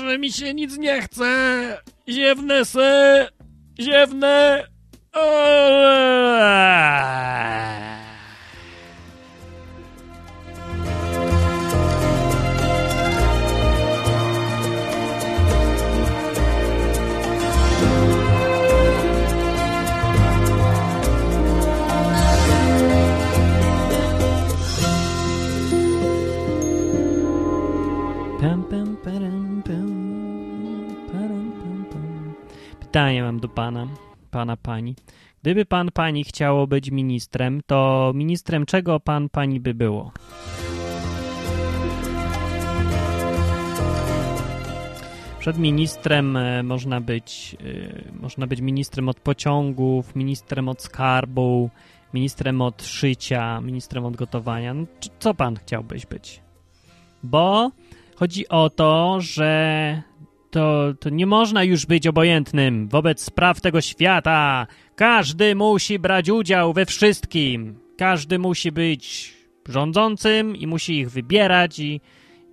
że 0.00 0.18
mi 0.18 0.32
się 0.32 0.54
nic 0.54 0.78
nie 0.78 1.02
chce. 1.02 1.76
Ziewnę 2.08 2.64
se. 2.64 3.28
Ziewnę. 3.80 4.64
Eee. 5.16 6.40
Pytanie 32.90 33.22
mam 33.22 33.40
do 33.40 33.48
pana, 33.48 33.86
pana, 34.30 34.56
pani. 34.56 34.94
Gdyby 35.42 35.64
pan, 35.64 35.88
pani 35.94 36.24
chciało 36.24 36.66
być 36.66 36.90
ministrem, 36.90 37.60
to 37.66 38.12
ministrem 38.14 38.66
czego 38.66 39.00
pan, 39.00 39.28
pani 39.28 39.60
by 39.60 39.74
było? 39.74 40.12
Przed 45.38 45.58
ministrem 45.58 46.36
e, 46.36 46.62
można 46.62 47.00
być, 47.00 47.56
e, 47.60 48.20
można 48.20 48.46
być 48.46 48.60
ministrem 48.60 49.08
od 49.08 49.20
pociągów, 49.20 50.16
ministrem 50.16 50.68
od 50.68 50.82
skarbu, 50.82 51.70
ministrem 52.14 52.62
od 52.62 52.82
szycia, 52.82 53.60
ministrem 53.60 54.04
od 54.04 54.16
gotowania. 54.16 54.74
No, 54.74 54.86
co 55.18 55.34
pan 55.34 55.56
chciałbyś 55.56 56.06
być? 56.06 56.40
Bo 57.22 57.70
chodzi 58.16 58.48
o 58.48 58.70
to, 58.70 59.20
że 59.20 60.02
to, 60.50 60.94
to 61.00 61.10
nie 61.10 61.26
można 61.26 61.64
już 61.64 61.86
być 61.86 62.06
obojętnym 62.06 62.88
wobec 62.88 63.22
spraw 63.22 63.60
tego 63.60 63.80
świata. 63.80 64.66
Każdy 64.96 65.54
musi 65.54 65.98
brać 65.98 66.28
udział 66.28 66.72
we 66.72 66.86
wszystkim. 66.86 67.78
Każdy 67.96 68.38
musi 68.38 68.72
być 68.72 69.32
rządzącym 69.68 70.56
i 70.56 70.66
musi 70.66 70.98
ich 70.98 71.10
wybierać 71.10 71.78
i, 71.78 72.00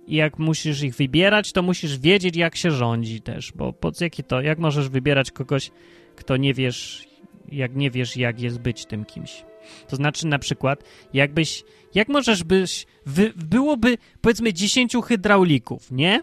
i 0.06 0.16
jak 0.16 0.38
musisz 0.38 0.82
ich 0.82 0.94
wybierać, 0.94 1.52
to 1.52 1.62
musisz 1.62 1.98
wiedzieć, 1.98 2.36
jak 2.36 2.56
się 2.56 2.70
rządzi 2.70 3.20
też, 3.20 3.52
bo 3.52 3.72
po 3.72 3.92
co 3.92 4.04
jakie 4.04 4.22
to, 4.22 4.40
jak 4.40 4.58
możesz 4.58 4.88
wybierać 4.88 5.30
kogoś, 5.30 5.70
kto 6.16 6.36
nie 6.36 6.54
wiesz, 6.54 7.08
jak 7.52 7.76
nie 7.76 7.90
wiesz, 7.90 8.16
jak 8.16 8.40
jest 8.40 8.60
być 8.60 8.86
tym 8.86 9.04
kimś. 9.04 9.44
To 9.88 9.96
znaczy 9.96 10.26
na 10.26 10.38
przykład, 10.38 10.84
jakbyś, 11.12 11.64
jak 11.94 12.08
możesz 12.08 12.44
byś, 12.44 12.86
wy, 13.06 13.32
byłoby 13.36 13.98
powiedzmy 14.20 14.52
10 14.52 14.92
hydraulików, 15.04 15.90
nie? 15.90 16.22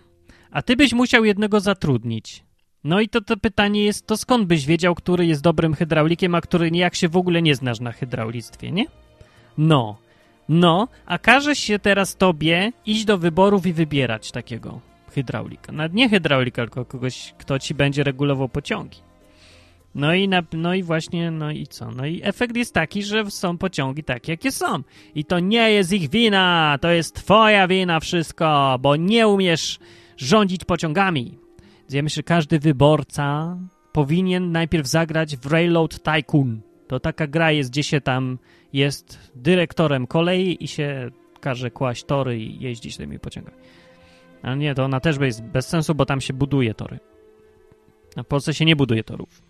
A 0.55 0.61
ty 0.61 0.75
byś 0.75 0.93
musiał 0.93 1.25
jednego 1.25 1.59
zatrudnić. 1.59 2.43
No 2.83 2.99
i 2.99 3.09
to, 3.09 3.21
to 3.21 3.37
pytanie 3.37 3.83
jest, 3.83 4.07
to 4.07 4.17
skąd 4.17 4.47
byś 4.47 4.65
wiedział, 4.65 4.95
który 4.95 5.25
jest 5.25 5.41
dobrym 5.41 5.73
hydraulikiem, 5.73 6.35
a 6.35 6.41
który 6.41 6.69
jak 6.69 6.95
się 6.95 7.09
w 7.09 7.17
ogóle 7.17 7.41
nie 7.41 7.55
znasz 7.55 7.79
na 7.79 7.91
hydraulictwie, 7.91 8.71
nie? 8.71 8.85
No, 9.57 9.97
no, 10.49 10.87
a 11.05 11.17
każe 11.17 11.55
się 11.55 11.79
teraz 11.79 12.15
tobie 12.15 12.71
iść 12.85 13.05
do 13.05 13.17
wyborów 13.17 13.65
i 13.65 13.73
wybierać 13.73 14.31
takiego 14.31 14.79
hydraulika. 15.11 15.71
Nawet 15.71 15.93
nie 15.93 16.09
hydraulika, 16.09 16.61
tylko 16.61 16.85
kogoś, 16.85 17.33
kto 17.37 17.59
ci 17.59 17.73
będzie 17.73 18.03
regulował 18.03 18.49
pociągi. 18.49 18.99
No 19.95 20.13
i, 20.13 20.27
na, 20.27 20.43
no 20.53 20.73
i 20.73 20.83
właśnie, 20.83 21.31
no 21.31 21.51
i 21.51 21.67
co? 21.67 21.91
No 21.91 22.05
i 22.05 22.21
efekt 22.23 22.55
jest 22.55 22.73
taki, 22.73 23.03
że 23.03 23.31
są 23.31 23.57
pociągi 23.57 24.03
takie, 24.03 24.31
jakie 24.31 24.51
są. 24.51 24.83
I 25.15 25.25
to 25.25 25.39
nie 25.39 25.71
jest 25.71 25.93
ich 25.93 26.09
wina, 26.09 26.77
to 26.81 26.89
jest 26.89 27.15
twoja 27.15 27.67
wina 27.67 27.99
wszystko, 27.99 28.77
bo 28.81 28.95
nie 28.95 29.27
umiesz 29.27 29.79
rządzić 30.17 30.65
pociągami. 30.65 31.37
Ja 31.89 32.03
myślę, 32.03 32.15
że 32.15 32.23
każdy 32.23 32.59
wyborca 32.59 33.57
powinien 33.91 34.51
najpierw 34.51 34.87
zagrać 34.87 35.37
w 35.37 35.45
Railroad 35.45 36.03
Tycoon. 36.03 36.61
To 36.87 36.99
taka 36.99 37.27
gra 37.27 37.51
jest, 37.51 37.71
gdzie 37.71 37.83
się 37.83 38.01
tam 38.01 38.37
jest 38.73 39.31
dyrektorem 39.35 40.07
kolei 40.07 40.63
i 40.63 40.67
się 40.67 41.11
każe 41.39 41.71
kłaść 41.71 42.03
tory 42.03 42.39
i 42.39 42.59
jeździć 42.59 42.97
tymi 42.97 43.19
pociągami. 43.19 43.57
Ale 44.41 44.57
nie, 44.57 44.75
to 44.75 44.83
ona 44.83 44.99
też 44.99 45.17
jest 45.17 45.43
bez 45.43 45.67
sensu, 45.67 45.95
bo 45.95 46.05
tam 46.05 46.21
się 46.21 46.33
buduje 46.33 46.73
tory. 46.73 46.99
A 48.15 48.23
w 48.23 48.27
Polsce 48.27 48.53
się 48.53 48.65
nie 48.65 48.75
buduje 48.75 49.03
torów. 49.03 49.41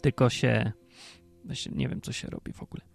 Tylko 0.00 0.30
się... 0.30 0.72
właśnie 1.44 1.72
Nie 1.74 1.88
wiem, 1.88 2.00
co 2.00 2.12
się 2.12 2.28
robi 2.28 2.52
w 2.52 2.62
ogóle. 2.62 2.87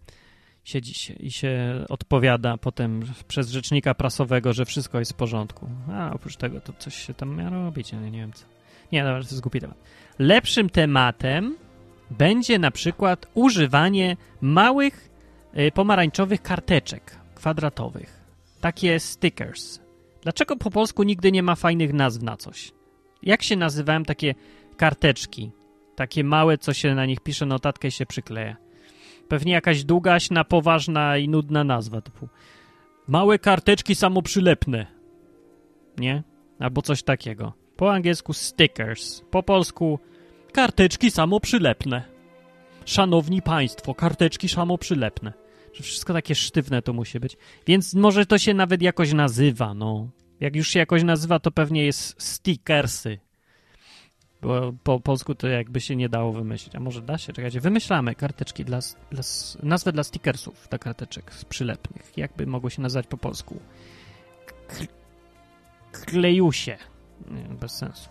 Siedzi 0.63 0.93
się 0.93 1.13
i 1.13 1.32
się 1.32 1.86
odpowiada 1.89 2.58
potem 2.58 3.03
przez 3.27 3.51
rzecznika 3.51 3.93
prasowego, 3.93 4.53
że 4.53 4.65
wszystko 4.65 5.00
jest 5.00 5.13
w 5.13 5.15
porządku. 5.15 5.70
A 5.91 6.13
oprócz 6.13 6.36
tego 6.36 6.62
to 6.62 6.74
coś 6.74 6.96
się 6.96 7.13
tam 7.13 7.36
miało 7.36 7.51
robić, 7.51 7.93
ale 7.93 8.12
nie 8.12 8.20
wiem 8.20 8.34
co. 8.34 8.46
Nie, 8.91 9.03
dobra, 9.03 9.20
to 9.20 9.27
jest 9.29 9.41
głupi 9.41 9.62
temat. 9.62 9.77
Lepszym 10.20 10.70
tematem 10.70 11.55
będzie 12.12 12.60
na 12.60 12.72
przykład 12.72 13.32
używanie 13.34 14.17
małych 14.41 15.10
y, 15.58 15.72
pomarańczowych 15.72 16.41
karteczek 16.41 17.17
kwadratowych. 17.36 18.24
Takie 18.62 19.00
stickers. 19.00 19.79
Dlaczego 20.22 20.55
po 20.55 20.72
polsku 20.72 21.03
nigdy 21.03 21.32
nie 21.32 21.43
ma 21.43 21.55
fajnych 21.55 21.93
nazw 21.93 22.22
na 22.22 22.38
coś? 22.38 22.72
Jak 23.24 23.43
się 23.43 23.55
nazywają 23.55 24.03
takie 24.03 24.36
karteczki? 24.77 25.51
Takie 25.96 26.24
małe, 26.24 26.58
co 26.58 26.74
się 26.74 26.96
na 26.96 27.05
nich 27.05 27.20
pisze 27.20 27.46
notatkę 27.46 27.91
się 27.91 28.05
przykleja. 28.05 28.55
Pewnie 29.33 29.53
jakaś 29.53 29.83
długaśna, 29.83 30.43
poważna 30.43 31.17
i 31.17 31.29
nudna 31.29 31.63
nazwa 31.63 32.01
typu 32.01 32.27
małe 33.07 33.39
karteczki 33.39 33.95
samoprzylepne. 33.95 34.87
Nie? 35.97 36.23
Albo 36.59 36.81
coś 36.81 37.03
takiego. 37.03 37.53
Po 37.75 37.93
angielsku 37.93 38.33
stickers. 38.33 39.21
Po 39.31 39.43
polsku 39.43 39.99
karteczki 40.51 41.11
samoprzylepne. 41.11 42.03
Szanowni 42.86 43.41
Państwo, 43.41 43.95
karteczki 43.95 44.49
samoprzylepne. 44.49 45.34
Że 45.73 45.84
wszystko 45.84 46.13
takie 46.13 46.36
sztywne 46.36 46.81
to 46.81 46.93
musi 46.93 47.19
być. 47.19 47.38
Więc 47.67 47.93
może 47.93 48.25
to 48.25 48.38
się 48.38 48.53
nawet 48.53 48.81
jakoś 48.81 49.13
nazywa, 49.13 49.73
no. 49.73 50.10
Jak 50.39 50.55
już 50.55 50.67
się 50.67 50.79
jakoś 50.79 51.03
nazywa, 51.03 51.39
to 51.39 51.51
pewnie 51.51 51.86
jest 51.86 52.21
stickersy. 52.21 53.19
Bo 54.43 54.73
po 54.84 54.99
polsku 54.99 55.36
to 55.36 55.47
jakby 55.47 55.82
się 55.82 55.95
nie 55.95 56.10
dało 56.10 56.34
wymyślić. 56.34 56.75
A 56.75 56.79
może 56.79 57.01
da 57.01 57.17
się? 57.17 57.34
Czekajcie, 57.34 57.60
wymyślamy 57.60 58.15
karteczki 58.15 58.65
dla, 58.65 58.79
dla 59.12 59.23
nazwę 59.63 59.91
dla 59.91 60.03
stickersów, 60.03 60.67
dla 60.69 60.79
karteczek 60.79 61.32
przylepnych. 61.49 62.17
Jakby 62.17 62.47
mogło 62.47 62.69
się 62.69 62.82
nazwać 62.82 63.08
po 63.08 63.17
polsku? 63.17 63.60
Klejusie. 65.91 66.77
Bez 67.60 67.71
sensu. 67.71 68.10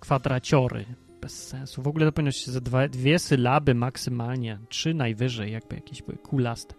Kwadraciory. 0.00 0.84
Bez 1.20 1.48
sensu. 1.48 1.82
W 1.82 1.88
ogóle 1.88 2.06
to 2.06 2.12
powinno 2.12 2.32
się 2.32 2.52
za 2.52 2.60
dwa, 2.60 2.88
dwie 2.88 3.18
sylaby 3.18 3.74
maksymalnie. 3.74 4.58
Trzy 4.68 4.94
najwyżej, 4.94 5.52
jakby 5.52 5.74
jakieś 5.74 6.02
były 6.02 6.18
kulaste. 6.18 6.74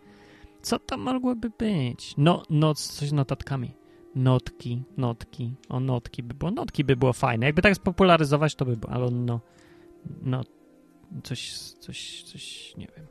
Co 0.62 0.80
to 0.80 0.98
mogłoby 0.98 1.50
być? 1.50 2.14
No, 2.18 2.44
no 2.50 2.76
coś 2.76 3.10
z 3.10 3.14
notatkami. 3.14 3.83
Notki, 4.16 4.84
notki. 4.98 5.54
O, 5.70 5.80
notki 5.80 6.24
by 6.24 6.34
było. 6.34 6.52
Notki 6.52 6.84
by 6.84 6.96
było 6.96 7.14
fajne. 7.14 7.46
Jakby 7.46 7.62
tak 7.62 7.76
spopularyzować, 7.76 8.56
to 8.56 8.66
by 8.66 8.78
było. 8.78 8.94
Ale 8.94 9.12
no, 9.12 9.40
no, 10.22 10.42
coś, 11.24 11.52
coś, 11.80 12.24
coś, 12.24 12.74
nie 12.78 12.88
wiem. 12.98 13.08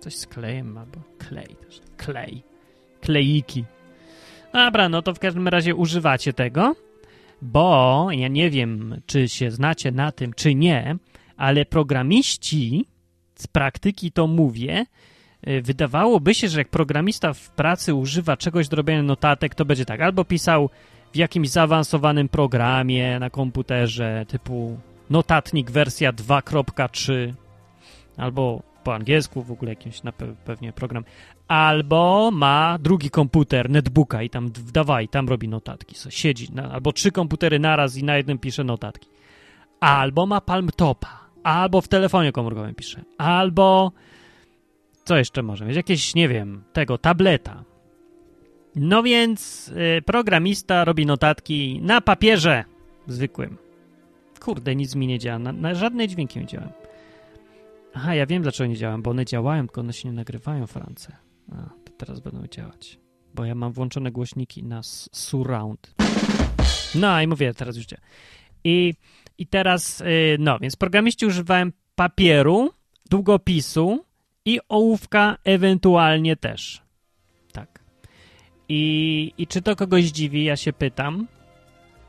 Coś 0.00 0.14
z 0.14 0.26
klejem 0.26 0.78
albo 0.78 1.00
klej 1.18 1.56
też. 1.66 1.80
Klej. 1.96 2.42
Kleiki. 3.00 3.64
Dobra, 4.52 4.88
no 4.88 5.02
to 5.02 5.14
w 5.14 5.18
każdym 5.18 5.48
razie 5.48 5.74
używacie 5.74 6.32
tego, 6.32 6.76
bo 7.42 8.06
ja 8.10 8.28
nie 8.28 8.50
wiem, 8.50 9.00
czy 9.06 9.28
się 9.28 9.50
znacie 9.50 9.92
na 9.92 10.12
tym, 10.12 10.32
czy 10.32 10.54
nie, 10.54 10.96
ale 11.36 11.66
programiści 11.66 12.86
z 13.34 13.46
praktyki 13.46 14.12
to 14.12 14.26
mówię, 14.26 14.86
wydawałoby 15.62 16.34
się, 16.34 16.48
że 16.48 16.60
jak 16.60 16.68
programista 16.68 17.32
w 17.32 17.50
pracy 17.50 17.94
używa 17.94 18.36
czegoś 18.36 18.68
do 18.68 18.76
robienia 18.76 19.02
notatek, 19.02 19.54
to 19.54 19.64
będzie 19.64 19.84
tak, 19.84 20.00
albo 20.00 20.24
pisał 20.24 20.70
w 21.12 21.16
jakimś 21.16 21.48
zaawansowanym 21.48 22.28
programie 22.28 23.18
na 23.18 23.30
komputerze, 23.30 24.26
typu 24.28 24.78
notatnik 25.10 25.70
wersja 25.70 26.12
2.3, 26.12 27.32
albo 28.16 28.62
po 28.84 28.94
angielsku 28.94 29.42
w 29.42 29.50
ogóle 29.50 29.70
jakimś 29.70 30.02
na 30.02 30.12
pe 30.12 30.34
pewnie 30.44 30.72
program, 30.72 31.04
albo 31.48 32.30
ma 32.30 32.78
drugi 32.80 33.10
komputer, 33.10 33.70
netbooka 33.70 34.22
i 34.22 34.30
tam 34.30 34.50
dawaj, 34.72 35.08
tam 35.08 35.28
robi 35.28 35.48
notatki, 35.48 35.94
so, 35.94 36.10
siedzi, 36.10 36.52
na, 36.52 36.70
albo 36.70 36.92
trzy 36.92 37.12
komputery 37.12 37.58
naraz 37.58 37.96
i 37.96 38.04
na 38.04 38.16
jednym 38.16 38.38
pisze 38.38 38.64
notatki, 38.64 39.08
albo 39.80 40.26
ma 40.26 40.40
palmtopa, 40.40 41.28
albo 41.42 41.80
w 41.80 41.88
telefonie 41.88 42.32
komórkowym 42.32 42.74
pisze, 42.74 43.02
albo 43.18 43.92
co 45.04 45.16
jeszcze 45.16 45.42
może 45.42 45.64
mieć? 45.64 45.76
Jakieś, 45.76 46.14
nie 46.14 46.28
wiem, 46.28 46.62
tego, 46.72 46.98
tableta. 46.98 47.64
No 48.74 49.02
więc 49.02 49.68
y, 49.98 50.02
programista 50.02 50.84
robi 50.84 51.06
notatki 51.06 51.80
na 51.82 52.00
papierze 52.00 52.64
zwykłym. 53.06 53.58
Kurde, 54.40 54.76
nic 54.76 54.94
mi 54.94 55.06
nie 55.06 55.18
działa. 55.18 55.38
Na, 55.38 55.52
na 55.52 55.74
żadne 55.74 56.08
dźwięki 56.08 56.40
nie 56.40 56.46
działają. 56.46 56.72
Aha, 57.94 58.14
ja 58.14 58.26
wiem 58.26 58.42
dlaczego 58.42 58.68
nie 58.68 58.76
działają, 58.76 59.02
bo 59.02 59.10
one 59.10 59.24
działają, 59.24 59.66
tylko 59.66 59.80
one 59.80 59.92
się 59.92 60.08
nie 60.08 60.14
nagrywają 60.14 60.66
w 60.66 60.76
rance. 60.76 61.16
A, 61.52 61.54
to 61.84 61.92
teraz 61.98 62.20
będą 62.20 62.46
działać. 62.46 62.98
Bo 63.34 63.44
ja 63.44 63.54
mam 63.54 63.72
włączone 63.72 64.10
głośniki 64.10 64.64
na 64.64 64.80
surround. 65.12 65.94
No 66.94 67.22
i 67.22 67.26
mówię, 67.26 67.54
teraz 67.54 67.76
już 67.76 67.86
działa. 67.86 68.02
I, 68.64 68.94
i 69.38 69.46
teraz, 69.46 70.00
y, 70.00 70.36
no, 70.38 70.58
więc 70.58 70.76
programiści 70.76 71.26
używałem 71.26 71.72
papieru, 71.94 72.70
długopisu, 73.10 74.04
i 74.44 74.60
ołówka 74.68 75.36
ewentualnie 75.44 76.36
też. 76.36 76.82
Tak. 77.52 77.84
I, 78.68 79.32
I 79.38 79.46
czy 79.46 79.62
to 79.62 79.76
kogoś 79.76 80.04
dziwi, 80.04 80.44
ja 80.44 80.56
się 80.56 80.72
pytam. 80.72 81.26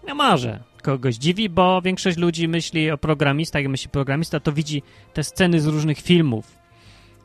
No 0.08 0.16
może 0.16 0.64
kogoś 0.84 1.16
dziwi, 1.16 1.50
bo 1.50 1.82
większość 1.82 2.18
ludzi 2.18 2.48
myśli 2.48 2.92
o 2.92 2.98
programistach, 2.98 3.62
jak 3.62 3.72
myśli 3.72 3.90
programista, 3.90 4.40
to 4.40 4.52
widzi 4.52 4.82
te 5.14 5.24
sceny 5.24 5.62
z 5.62 5.68
różnych 5.68 6.00
filmów. 6.00 6.58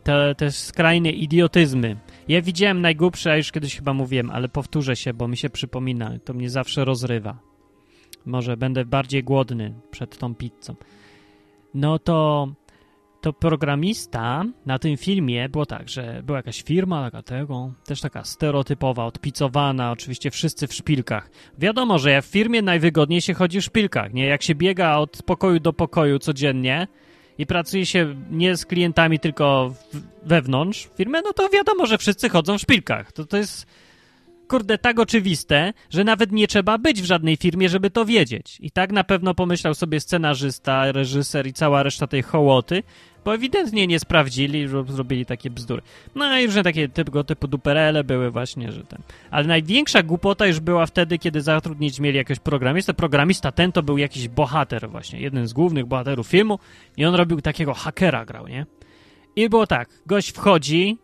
Te, 0.03 0.35
te 0.35 0.53
skrajne 0.53 1.11
idiotyzmy. 1.11 1.97
Ja 2.29 2.43
widziałem 2.43 2.81
najgłupsze, 2.81 3.33
a 3.33 3.37
już 3.37 3.53
kiedyś 3.53 3.77
chyba 3.77 3.93
mówiłem, 3.93 4.31
ale 4.31 4.49
powtórzę 4.49 4.97
się, 4.97 5.15
bo 5.15 5.29
mi 5.29 5.37
się 5.37 5.51
przypomina. 5.51 6.19
To 6.25 6.35
mnie 6.35 6.51
zawsze 6.51 6.85
rozrywa. 6.85 7.39
Może 8.27 8.57
będę 8.57 8.85
bardziej 8.85 9.25
głodny 9.25 9.75
przed 9.91 10.19
tą 10.19 10.35
pizzą. 10.35 10.75
No 11.75 11.99
to 11.99 12.49
to 13.29 13.33
programista 13.33 14.45
na 14.67 14.79
tym 14.79 14.97
filmie 14.97 15.49
było 15.49 15.67
tak, 15.67 15.89
że 15.89 16.23
była 16.25 16.39
jakaś 16.39 16.63
firma 16.63 17.05
taka 17.05 17.23
tego, 17.23 17.73
też 17.85 18.01
taka 18.01 18.25
stereotypowa, 18.25 19.07
odpicowana, 19.07 19.91
oczywiście 19.91 20.31
wszyscy 20.31 20.67
w 20.67 20.75
szpilkach. 20.75 21.31
Wiadomo, 21.59 21.99
że 21.99 22.23
w 22.23 22.27
firmie 22.27 22.63
najwygodniej 22.63 23.21
się 23.21 23.35
chodzi 23.35 23.61
w 23.61 23.65
szpilkach, 23.65 24.15
nie? 24.15 24.27
Jak 24.27 24.43
się 24.43 24.55
biega 24.55 24.97
od 24.97 25.23
pokoju 25.23 25.61
do 25.61 25.73
pokoju 25.73 26.19
codziennie 26.19 26.89
i 27.39 27.47
pracuje 27.47 27.87
się 27.87 28.15
nie 28.31 28.57
z 28.57 28.67
klientami, 28.67 29.19
tylko 29.19 29.75
wewnątrz 30.23 30.89
firmy, 30.97 31.23
no 31.25 31.33
to 31.33 31.49
wiadomo, 31.49 31.87
że 31.87 31.99
wszyscy 31.99 32.29
chodzą 32.29 32.59
w 32.59 32.61
szpilkach. 32.61 33.13
To, 33.13 33.25
to 33.25 33.37
jest 33.37 33.67
kurde, 34.49 34.79
tak 34.79 34.99
oczywiste, 34.99 35.73
że 35.91 36.05
nawet 36.05 36.33
nie 36.33 36.47
trzeba 36.47 36.79
być 36.79 37.03
w 37.03 37.05
żadnej 37.05 37.37
firmie, 37.37 37.69
żeby 37.69 37.91
to 37.91 38.05
wiedzieć. 38.05 38.59
I 38.61 38.71
tak 38.71 38.93
na 38.93 39.05
pewno 39.05 39.35
pomyślał 39.35 39.75
sobie 39.75 40.01
scenarzysta, 40.01 40.93
reżyser 40.93 41.47
i 41.47 41.53
cała 41.53 41.83
reszta 41.83 42.07
tej 42.07 42.23
hołoty, 42.23 42.83
bo 43.25 43.35
ewidentnie 43.35 43.87
nie 43.87 44.01
sprawdzili, 44.01 44.69
zrobili 44.69 45.27
takie 45.27 45.51
bzdury. 45.51 45.83
No 46.15 46.39
i 46.39 46.47
różne 46.47 46.63
takie 46.63 46.89
tego 46.89 47.25
typu 47.25 47.49
duperele 47.49 48.05
były 48.05 48.31
właśnie, 48.31 48.73
że 48.73 48.85
ten. 48.85 49.03
Ale 49.31 49.47
największa 49.47 50.03
głupota 50.03 50.47
już 50.47 50.61
była 50.61 50.87
wtedy, 50.87 51.19
kiedy 51.19 51.41
zatrudnić 51.41 52.01
mieli 52.01 52.17
jakiegoś 52.17 52.39
programistę. 52.39 52.95
Programista 52.95 53.53
ten 53.53 53.73
to 53.73 53.83
był 53.83 53.99
jakiś 53.99 54.29
bohater 54.29 54.91
właśnie, 54.91 55.21
jeden 55.21 55.47
z 55.47 55.53
głównych 55.53 55.87
bohaterów 55.87 56.27
filmu 56.27 56.59
i 56.97 57.05
on 57.05 57.15
robił 57.15 57.41
takiego 57.41 57.75
hakera 57.75 58.25
grał, 58.25 58.47
nie? 58.47 58.67
I 59.37 59.49
było 59.49 59.67
tak, 59.67 59.89
gość 60.07 60.33
wchodzi 60.33 60.99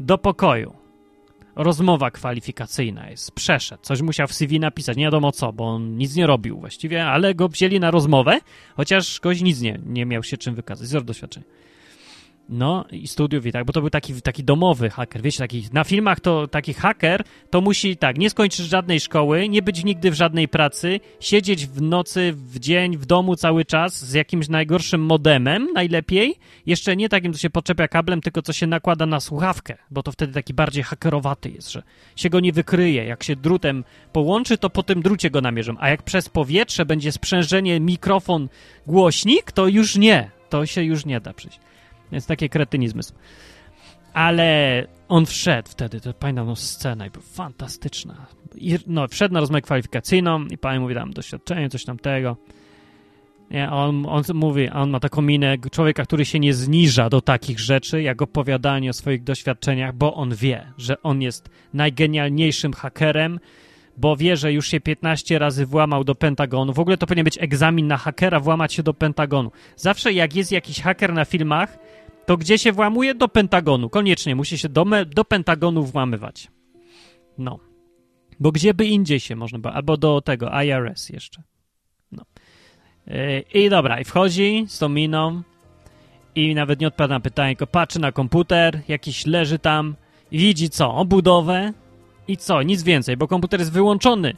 do 0.00 0.18
pokoju 0.18 0.85
rozmowa 1.56 2.10
kwalifikacyjna 2.10 3.10
jest, 3.10 3.32
przeszedł, 3.32 3.82
coś 3.82 4.02
musiał 4.02 4.26
w 4.26 4.32
CV 4.34 4.60
napisać, 4.60 4.96
nie 4.96 5.04
wiadomo 5.04 5.32
co, 5.32 5.52
bo 5.52 5.64
on 5.64 5.96
nic 5.96 6.14
nie 6.14 6.26
robił 6.26 6.60
właściwie, 6.60 7.06
ale 7.06 7.34
go 7.34 7.48
wzięli 7.48 7.80
na 7.80 7.90
rozmowę, 7.90 8.40
chociaż 8.76 9.20
gość 9.20 9.42
nic 9.42 9.60
nie, 9.60 9.80
nie 9.86 10.06
miał 10.06 10.22
się 10.22 10.36
czym 10.36 10.54
wykazać, 10.54 10.88
zero 10.88 11.04
doświadczenia. 11.04 11.46
No 12.48 12.84
i 12.90 13.08
studiów 13.08 13.46
i 13.46 13.52
tak, 13.52 13.64
bo 13.64 13.72
to 13.72 13.80
był 13.80 13.90
taki, 13.90 14.22
taki 14.22 14.44
domowy 14.44 14.90
haker, 14.90 15.22
wiecie, 15.22 15.38
taki, 15.38 15.68
na 15.72 15.84
filmach 15.84 16.20
to 16.20 16.48
taki 16.48 16.74
haker 16.74 17.24
to 17.50 17.60
musi 17.60 17.96
tak, 17.96 18.18
nie 18.18 18.30
skończyć 18.30 18.66
żadnej 18.66 19.00
szkoły, 19.00 19.48
nie 19.48 19.62
być 19.62 19.84
nigdy 19.84 20.10
w 20.10 20.14
żadnej 20.14 20.48
pracy, 20.48 21.00
siedzieć 21.20 21.66
w 21.66 21.82
nocy, 21.82 22.32
w 22.36 22.58
dzień, 22.58 22.96
w 22.96 23.06
domu 23.06 23.36
cały 23.36 23.64
czas 23.64 24.04
z 24.04 24.12
jakimś 24.12 24.48
najgorszym 24.48 25.00
modemem 25.00 25.68
najlepiej, 25.74 26.34
jeszcze 26.66 26.96
nie 26.96 27.08
takim, 27.08 27.32
co 27.32 27.38
się 27.38 27.50
podczepia 27.50 27.88
kablem, 27.88 28.20
tylko 28.20 28.42
co 28.42 28.52
się 28.52 28.66
nakłada 28.66 29.06
na 29.06 29.20
słuchawkę, 29.20 29.76
bo 29.90 30.02
to 30.02 30.12
wtedy 30.12 30.32
taki 30.32 30.54
bardziej 30.54 30.82
hakerowaty 30.82 31.50
jest, 31.50 31.72
że 31.72 31.82
się 32.16 32.30
go 32.30 32.40
nie 32.40 32.52
wykryje, 32.52 33.04
jak 33.04 33.22
się 33.22 33.36
drutem 33.36 33.84
połączy, 34.12 34.58
to 34.58 34.70
po 34.70 34.82
tym 34.82 35.02
drucie 35.02 35.30
go 35.30 35.40
namierzą, 35.40 35.76
a 35.78 35.88
jak 35.88 36.02
przez 36.02 36.28
powietrze 36.28 36.86
będzie 36.86 37.12
sprzężenie 37.12 37.80
mikrofon, 37.80 38.48
głośnik, 38.86 39.52
to 39.52 39.68
już 39.68 39.96
nie, 39.96 40.30
to 40.48 40.66
się 40.66 40.82
już 40.82 41.04
nie 41.04 41.20
da 41.20 41.32
przyjść. 41.32 41.60
Więc 42.12 42.26
takie 42.26 42.48
kretynizmy 42.48 43.02
są. 43.02 43.14
Ale 44.12 44.86
on 45.08 45.26
wszedł 45.26 45.68
wtedy, 45.68 46.00
to 46.00 46.14
pamiętam 46.14 46.46
no, 46.46 46.56
scenę 46.56 47.06
i 47.06 47.10
była 47.10 47.24
fantastyczna. 47.24 48.26
I, 48.54 48.78
no, 48.86 49.08
wszedł 49.08 49.34
na 49.34 49.40
rozmowę 49.40 49.62
kwalifikacyjną 49.62 50.44
i 50.44 50.58
pani 50.58 50.80
mówi 50.80 50.94
tam 50.94 51.12
doświadczenie, 51.12 51.68
coś 51.68 51.84
tam 51.84 51.98
tego. 51.98 52.36
Nie, 53.50 53.70
on, 53.70 54.06
on 54.08 54.22
mówi, 54.34 54.70
on 54.70 54.90
ma 54.90 55.00
taką 55.00 55.22
minę 55.22 55.56
człowieka, 55.72 56.04
który 56.04 56.24
się 56.24 56.40
nie 56.40 56.54
zniża 56.54 57.08
do 57.08 57.20
takich 57.20 57.60
rzeczy, 57.60 58.02
jak 58.02 58.22
opowiadanie 58.22 58.90
o 58.90 58.92
swoich 58.92 59.24
doświadczeniach, 59.24 59.94
bo 59.94 60.14
on 60.14 60.34
wie, 60.34 60.72
że 60.78 61.02
on 61.02 61.22
jest 61.22 61.50
najgenialniejszym 61.74 62.72
hakerem, 62.72 63.40
bo 63.96 64.16
wie, 64.16 64.36
że 64.36 64.52
już 64.52 64.68
się 64.68 64.80
15 64.80 65.38
razy 65.38 65.66
włamał 65.66 66.04
do 66.04 66.14
Pentagonu. 66.14 66.72
W 66.72 66.78
ogóle 66.78 66.96
to 66.96 67.06
powinien 67.06 67.24
być 67.24 67.38
egzamin 67.40 67.86
na 67.86 67.96
hakera, 67.96 68.40
włamać 68.40 68.74
się 68.74 68.82
do 68.82 68.94
Pentagonu. 68.94 69.50
Zawsze 69.76 70.12
jak 70.12 70.36
jest 70.36 70.52
jakiś 70.52 70.80
haker 70.80 71.12
na 71.12 71.24
filmach, 71.24 71.78
to 72.26 72.36
gdzie 72.36 72.58
się 72.58 72.72
włamuje? 72.72 73.14
Do 73.14 73.28
Pentagonu. 73.28 73.90
Koniecznie 73.90 74.36
musi 74.36 74.58
się 74.58 74.68
do, 74.68 74.84
do 75.06 75.24
Pentagonu 75.24 75.82
włamywać. 75.82 76.48
No. 77.38 77.58
Bo 78.40 78.52
gdzie 78.52 78.74
by 78.74 78.86
indziej 78.86 79.20
się 79.20 79.36
można 79.36 79.58
było, 79.58 79.74
albo 79.74 79.96
do 79.96 80.20
tego 80.20 80.50
IRS 80.62 81.08
jeszcze. 81.08 81.42
No. 82.12 82.24
Yy, 83.06 83.44
I 83.54 83.70
dobra, 83.70 84.00
i 84.00 84.04
wchodzi 84.04 84.64
z 84.68 84.78
tą 84.78 84.88
miną 84.88 85.42
i 86.34 86.54
nawet 86.54 86.80
nie 86.80 86.86
odpowiada 86.86 87.14
na 87.14 87.20
pytanie, 87.20 87.56
tylko 87.56 87.66
patrzy 87.66 88.00
na 88.00 88.12
komputer, 88.12 88.80
jakiś 88.88 89.26
leży 89.26 89.58
tam 89.58 89.94
widzi 90.32 90.70
co? 90.70 90.94
Obudowę 90.94 91.72
i 92.28 92.36
co? 92.36 92.62
Nic 92.62 92.82
więcej, 92.82 93.16
bo 93.16 93.28
komputer 93.28 93.60
jest 93.60 93.72
wyłączony. 93.72 94.36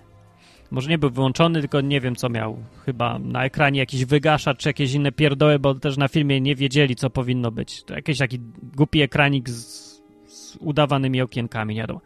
Może 0.70 0.90
nie 0.90 0.98
był 0.98 1.10
wyłączony, 1.10 1.60
tylko 1.60 1.80
nie 1.80 2.00
wiem, 2.00 2.16
co 2.16 2.28
miał. 2.28 2.58
Chyba 2.86 3.18
na 3.18 3.44
ekranie 3.44 3.80
jakiś 3.80 4.04
wygaszacz 4.04 4.58
czy 4.58 4.68
jakieś 4.68 4.92
inne 4.92 5.12
pierdoły, 5.12 5.58
bo 5.58 5.74
też 5.74 5.96
na 5.96 6.08
filmie 6.08 6.40
nie 6.40 6.54
wiedzieli, 6.54 6.96
co 6.96 7.10
powinno 7.10 7.50
być. 7.50 7.82
To 7.82 7.94
jakiś 7.94 8.18
taki 8.18 8.38
głupi 8.76 9.00
ekranik 9.00 9.50
z, 9.50 10.02
z 10.26 10.56
udawanymi 10.56 11.22
okienkami, 11.22 11.74
nie 11.74 11.80
wiadomo. 11.80 12.00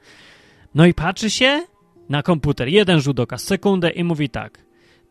No 0.75 0.87
i 0.87 0.95
patrzy 0.95 1.31
się 1.31 1.63
na 2.09 2.23
komputer, 2.23 2.69
jeden 2.69 3.01
rzut 3.01 3.21
oka, 3.21 3.39
sekundę 3.39 3.91
i 3.91 4.05
mówi 4.05 4.29
tak. 4.29 4.59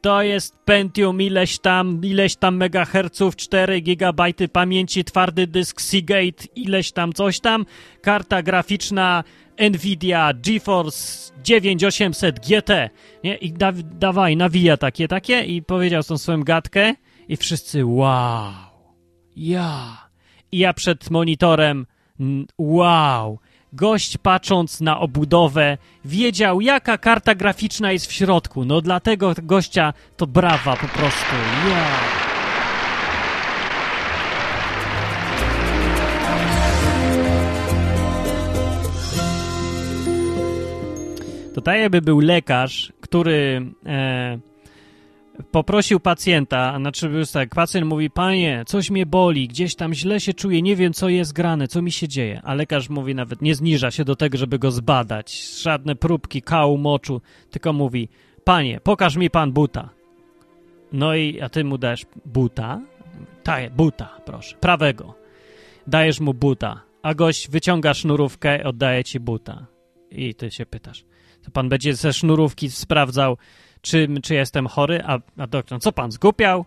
To 0.02 0.22
jest 0.22 0.58
Pentium, 0.66 1.22
ileś 1.22 1.60
tam, 1.60 2.02
ileś 2.04 2.36
tam 2.36 2.56
megaherców, 2.56 3.36
4 3.36 3.82
gigabajty 3.82 4.48
pamięci, 4.48 5.04
twardy 5.04 5.48
dysk 5.48 5.82
Seagate, 5.82 6.46
ileś 6.56 6.92
tam 6.92 7.14
coś 7.14 7.40
tam, 7.40 7.66
karta 8.02 8.44
graficzna 8.44 9.24
Nvidia 9.70 10.34
GeForce 10.34 11.32
9800 11.44 12.40
GT, 12.40 12.90
nie? 13.24 13.36
I 13.36 13.54
da, 13.54 13.72
dawaj, 13.76 14.38
nawija 14.38 14.78
takie, 14.78 15.08
takie 15.08 15.42
i 15.44 15.62
powiedział 15.62 16.04
tą 16.04 16.18
swoją 16.18 16.44
gadkę 16.44 16.94
i 17.28 17.38
wszyscy 17.38 17.86
wow, 17.86 18.52
ja. 19.36 19.98
I 20.52 20.58
ja 20.58 20.74
przed 20.74 21.10
monitorem 21.10 21.86
wow. 22.58 23.40
Gość 23.74 24.18
patrząc 24.18 24.82
na 24.82 25.00
obudowę 25.00 25.78
wiedział, 26.06 26.62
jaka 26.62 26.98
karta 26.98 27.36
graficzna 27.36 27.92
jest 27.92 28.08
w 28.08 28.14
środku. 28.14 28.66
No 28.66 28.82
dlatego 28.82 29.34
gościa 29.44 29.94
to 30.18 30.28
brawa 30.28 30.76
po 30.76 30.88
prostu. 30.88 31.36
Ja. 31.70 32.21
To 41.54 41.62
tak 41.62 41.80
jakby 41.80 42.02
był 42.02 42.20
lekarz, 42.20 42.94
który 43.02 43.66
e, 43.86 44.40
poprosił 45.52 46.00
pacjenta, 46.00 46.78
znaczy 46.78 47.24
tak, 47.34 47.50
pacjent 47.56 47.88
mówi, 47.88 48.10
panie, 48.10 48.64
coś 48.68 48.90
mnie 48.90 49.06
boli, 49.06 49.48
gdzieś 49.48 49.76
tam 49.76 49.94
źle 49.94 50.20
się 50.20 50.34
czuję, 50.34 50.62
nie 50.62 50.76
wiem, 50.76 50.94
co 50.94 51.10
jest 51.10 51.34
grane, 51.34 51.68
co 51.68 51.82
mi 51.82 51.92
się 51.92 52.08
dzieje. 52.08 52.42
A 52.44 52.54
lekarz 52.54 52.90
mówi 52.90 53.16
nawet, 53.16 53.42
nie 53.42 53.56
zniża 53.56 53.92
się 53.92 54.06
do 54.06 54.16
tego, 54.16 54.38
żeby 54.38 54.60
go 54.60 54.72
zbadać, 54.72 55.58
żadne 55.62 55.96
próbki 55.96 56.42
kału, 56.42 56.78
moczu, 56.78 57.22
tylko 57.50 57.74
mówi, 57.74 58.10
panie, 58.44 58.80
pokaż 58.84 59.16
mi 59.16 59.30
pan 59.30 59.52
buta. 59.52 59.90
No 60.92 61.16
i, 61.16 61.42
a 61.42 61.50
ty 61.50 61.64
mu 61.64 61.78
dajesz 61.78 62.06
buta? 62.26 62.82
Tak, 63.44 63.76
buta, 63.76 64.18
proszę, 64.26 64.58
prawego. 64.60 65.16
Dajesz 65.88 66.20
mu 66.20 66.34
buta, 66.34 66.82
a 67.02 67.14
gość 67.14 67.50
wyciąga 67.50 67.94
sznurówkę, 67.94 68.64
oddaje 68.64 69.04
ci 69.04 69.20
buta. 69.20 69.66
I 70.12 70.36
ty 70.36 70.52
się 70.52 70.66
pytasz, 70.66 71.06
to 71.46 71.52
pan 71.52 71.70
będzie 71.70 71.96
ze 71.96 72.14
sznurówki 72.14 72.70
sprawdzał, 72.70 73.38
czy, 73.82 74.08
czy 74.24 74.36
jestem 74.36 74.68
chory, 74.68 75.04
a, 75.06 75.20
a 75.38 75.48
doktor, 75.48 75.80
co 75.80 75.92
pan, 75.92 76.12
zgupiał? 76.12 76.66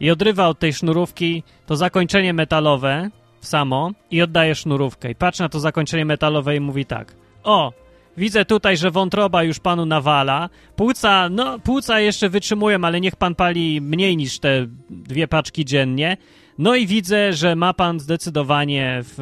I 0.00 0.10
odrywa 0.10 0.48
od 0.48 0.58
tej 0.58 0.72
sznurówki 0.72 1.42
to 1.66 1.76
zakończenie 1.76 2.32
metalowe 2.32 3.10
samo 3.40 3.92
i 4.10 4.22
oddaje 4.22 4.54
sznurówkę. 4.54 5.10
I 5.10 5.14
patrzy 5.14 5.42
na 5.42 5.48
to 5.48 5.60
zakończenie 5.60 6.04
metalowe 6.04 6.56
i 6.56 6.60
mówi 6.60 6.84
tak. 6.84 7.16
O, 7.42 7.72
widzę 8.16 8.44
tutaj, 8.44 8.76
że 8.76 8.90
wątroba 8.90 9.42
już 9.42 9.60
panu 9.60 9.86
nawala. 9.86 10.48
Płuca, 10.76 11.28
no, 11.28 11.58
płuca 11.58 12.00
jeszcze 12.00 12.28
wytrzymują, 12.28 12.84
ale 12.84 13.00
niech 13.00 13.16
pan 13.16 13.34
pali 13.34 13.80
mniej 13.80 14.16
niż 14.16 14.38
te 14.38 14.66
dwie 14.90 15.28
paczki 15.28 15.64
dziennie. 15.64 16.16
No 16.58 16.74
i 16.74 16.86
widzę, 16.86 17.32
że 17.32 17.56
ma 17.56 17.74
pan 17.74 18.00
zdecydowanie 18.00 19.00
w 19.02 19.20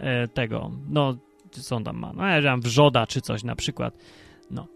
e, 0.00 0.28
tego, 0.28 0.70
no, 0.88 1.16
co 1.62 1.76
on 1.76 1.84
tam 1.84 1.96
ma, 1.96 2.12
no 2.12 2.26
ja 2.26 2.42
wiem, 2.42 2.60
wrzoda 2.60 3.06
czy 3.06 3.20
coś 3.20 3.44
na 3.44 3.56
przykład. 3.56 3.94
No 4.50 4.66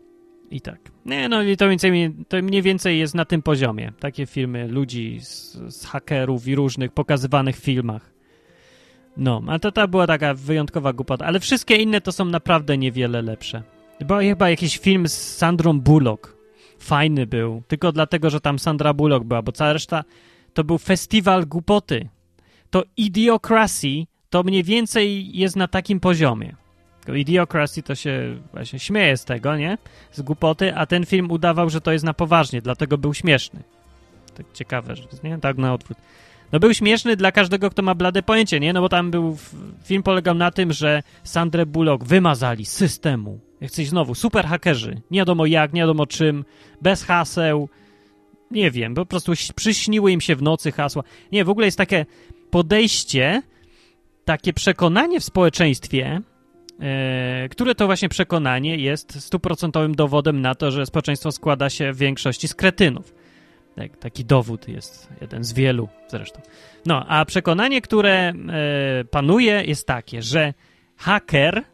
i 0.50 0.60
tak. 0.60 0.80
Nie, 1.06 1.28
no 1.28 1.42
i 1.42 1.56
to, 1.56 1.68
więcej, 1.68 2.14
to 2.28 2.42
mniej 2.42 2.62
więcej 2.62 2.98
jest 2.98 3.14
na 3.14 3.24
tym 3.24 3.42
poziomie. 3.42 3.92
Takie 4.00 4.26
filmy 4.26 4.68
ludzi 4.68 5.20
z, 5.20 5.56
z 5.68 5.86
hakerów 5.86 6.48
i 6.48 6.54
różnych 6.54 6.92
pokazywanych 6.92 7.56
filmach. 7.56 8.12
No, 9.16 9.42
a 9.46 9.58
to 9.58 9.72
ta 9.72 9.86
była 9.86 10.06
taka 10.06 10.34
wyjątkowa 10.34 10.92
głupota. 10.92 11.26
Ale 11.26 11.40
wszystkie 11.40 11.76
inne 11.76 12.00
to 12.00 12.12
są 12.12 12.24
naprawdę 12.24 12.78
niewiele 12.78 13.22
lepsze. 13.22 13.62
Bo 14.06 14.18
chyba 14.18 14.50
jakiś 14.50 14.78
film 14.78 15.08
z 15.08 15.36
Sandrą 15.36 15.80
Bullock. 15.80 16.36
Fajny 16.78 17.26
był. 17.26 17.62
Tylko 17.68 17.92
dlatego, 17.92 18.30
że 18.30 18.40
tam 18.40 18.58
Sandra 18.58 18.94
Bullock 18.94 19.24
była, 19.24 19.42
bo 19.42 19.52
cała 19.52 19.72
reszta 19.72 20.04
to 20.54 20.64
był 20.64 20.78
festiwal 20.78 21.46
głupoty. 21.46 22.08
To 22.70 22.84
Idiocracy 22.96 24.04
to 24.30 24.42
mniej 24.42 24.64
więcej 24.64 25.36
jest 25.38 25.56
na 25.56 25.68
takim 25.68 26.00
poziomie. 26.00 26.56
Idiocracy 27.14 27.82
to 27.82 27.94
się 27.94 28.36
właśnie 28.52 28.78
śmieje 28.78 29.16
z 29.16 29.24
tego, 29.24 29.56
nie? 29.56 29.78
Z 30.12 30.22
głupoty, 30.22 30.74
a 30.74 30.86
ten 30.86 31.06
film 31.06 31.30
udawał, 31.30 31.70
że 31.70 31.80
to 31.80 31.92
jest 31.92 32.04
na 32.04 32.14
poważnie, 32.14 32.62
dlatego 32.62 32.98
był 32.98 33.14
śmieszny. 33.14 33.62
Tak 34.36 34.46
ciekawe, 34.52 34.96
że 34.96 35.02
nie? 35.24 35.38
Tak 35.38 35.58
na 35.58 35.74
odwrót. 35.74 35.98
No 36.52 36.60
był 36.60 36.74
śmieszny 36.74 37.16
dla 37.16 37.32
każdego, 37.32 37.70
kto 37.70 37.82
ma 37.82 37.94
blade 37.94 38.22
pojęcie, 38.22 38.60
nie? 38.60 38.72
No 38.72 38.80
bo 38.80 38.88
tam 38.88 39.10
był, 39.10 39.36
film 39.84 40.02
polegał 40.02 40.34
na 40.34 40.50
tym, 40.50 40.72
że 40.72 41.02
Sandrę 41.24 41.66
Bullock 41.66 42.04
wymazali 42.04 42.64
z 42.64 42.72
systemu. 42.72 43.40
Jak 43.60 43.70
coś 43.70 43.88
znowu, 43.88 44.14
super 44.14 44.46
hakerzy. 44.46 45.00
Nie 45.10 45.20
wiadomo 45.20 45.46
jak, 45.46 45.72
nie 45.72 45.80
wiadomo 45.80 46.06
czym, 46.06 46.44
bez 46.82 47.04
haseł, 47.04 47.68
nie 48.50 48.70
wiem, 48.70 48.94
po 48.94 49.06
prostu 49.06 49.32
przyśniły 49.56 50.12
im 50.12 50.20
się 50.20 50.36
w 50.36 50.42
nocy 50.42 50.72
hasła. 50.72 51.02
Nie, 51.32 51.44
w 51.44 51.50
ogóle 51.50 51.66
jest 51.66 51.78
takie 51.78 52.06
podejście, 52.50 53.42
takie 54.24 54.52
przekonanie 54.52 55.20
w 55.20 55.24
społeczeństwie, 55.24 56.20
które 57.50 57.74
to 57.74 57.86
właśnie 57.86 58.08
przekonanie 58.08 58.76
jest 58.76 59.20
stuprocentowym 59.24 59.94
dowodem 59.94 60.40
na 60.40 60.54
to, 60.54 60.70
że 60.70 60.86
społeczeństwo 60.86 61.32
składa 61.32 61.70
się 61.70 61.92
w 61.92 61.98
większości 61.98 62.48
z 62.48 62.54
kretynów. 62.54 63.14
Tak, 63.76 63.96
taki 63.96 64.24
dowód 64.24 64.68
jest, 64.68 65.08
jeden 65.20 65.44
z 65.44 65.52
wielu 65.52 65.88
zresztą. 66.08 66.40
No, 66.86 67.06
a 67.08 67.24
przekonanie, 67.24 67.80
które 67.80 68.10
e, 68.10 68.34
panuje 69.10 69.64
jest 69.64 69.86
takie, 69.86 70.22
że 70.22 70.54
haker, 70.96 71.64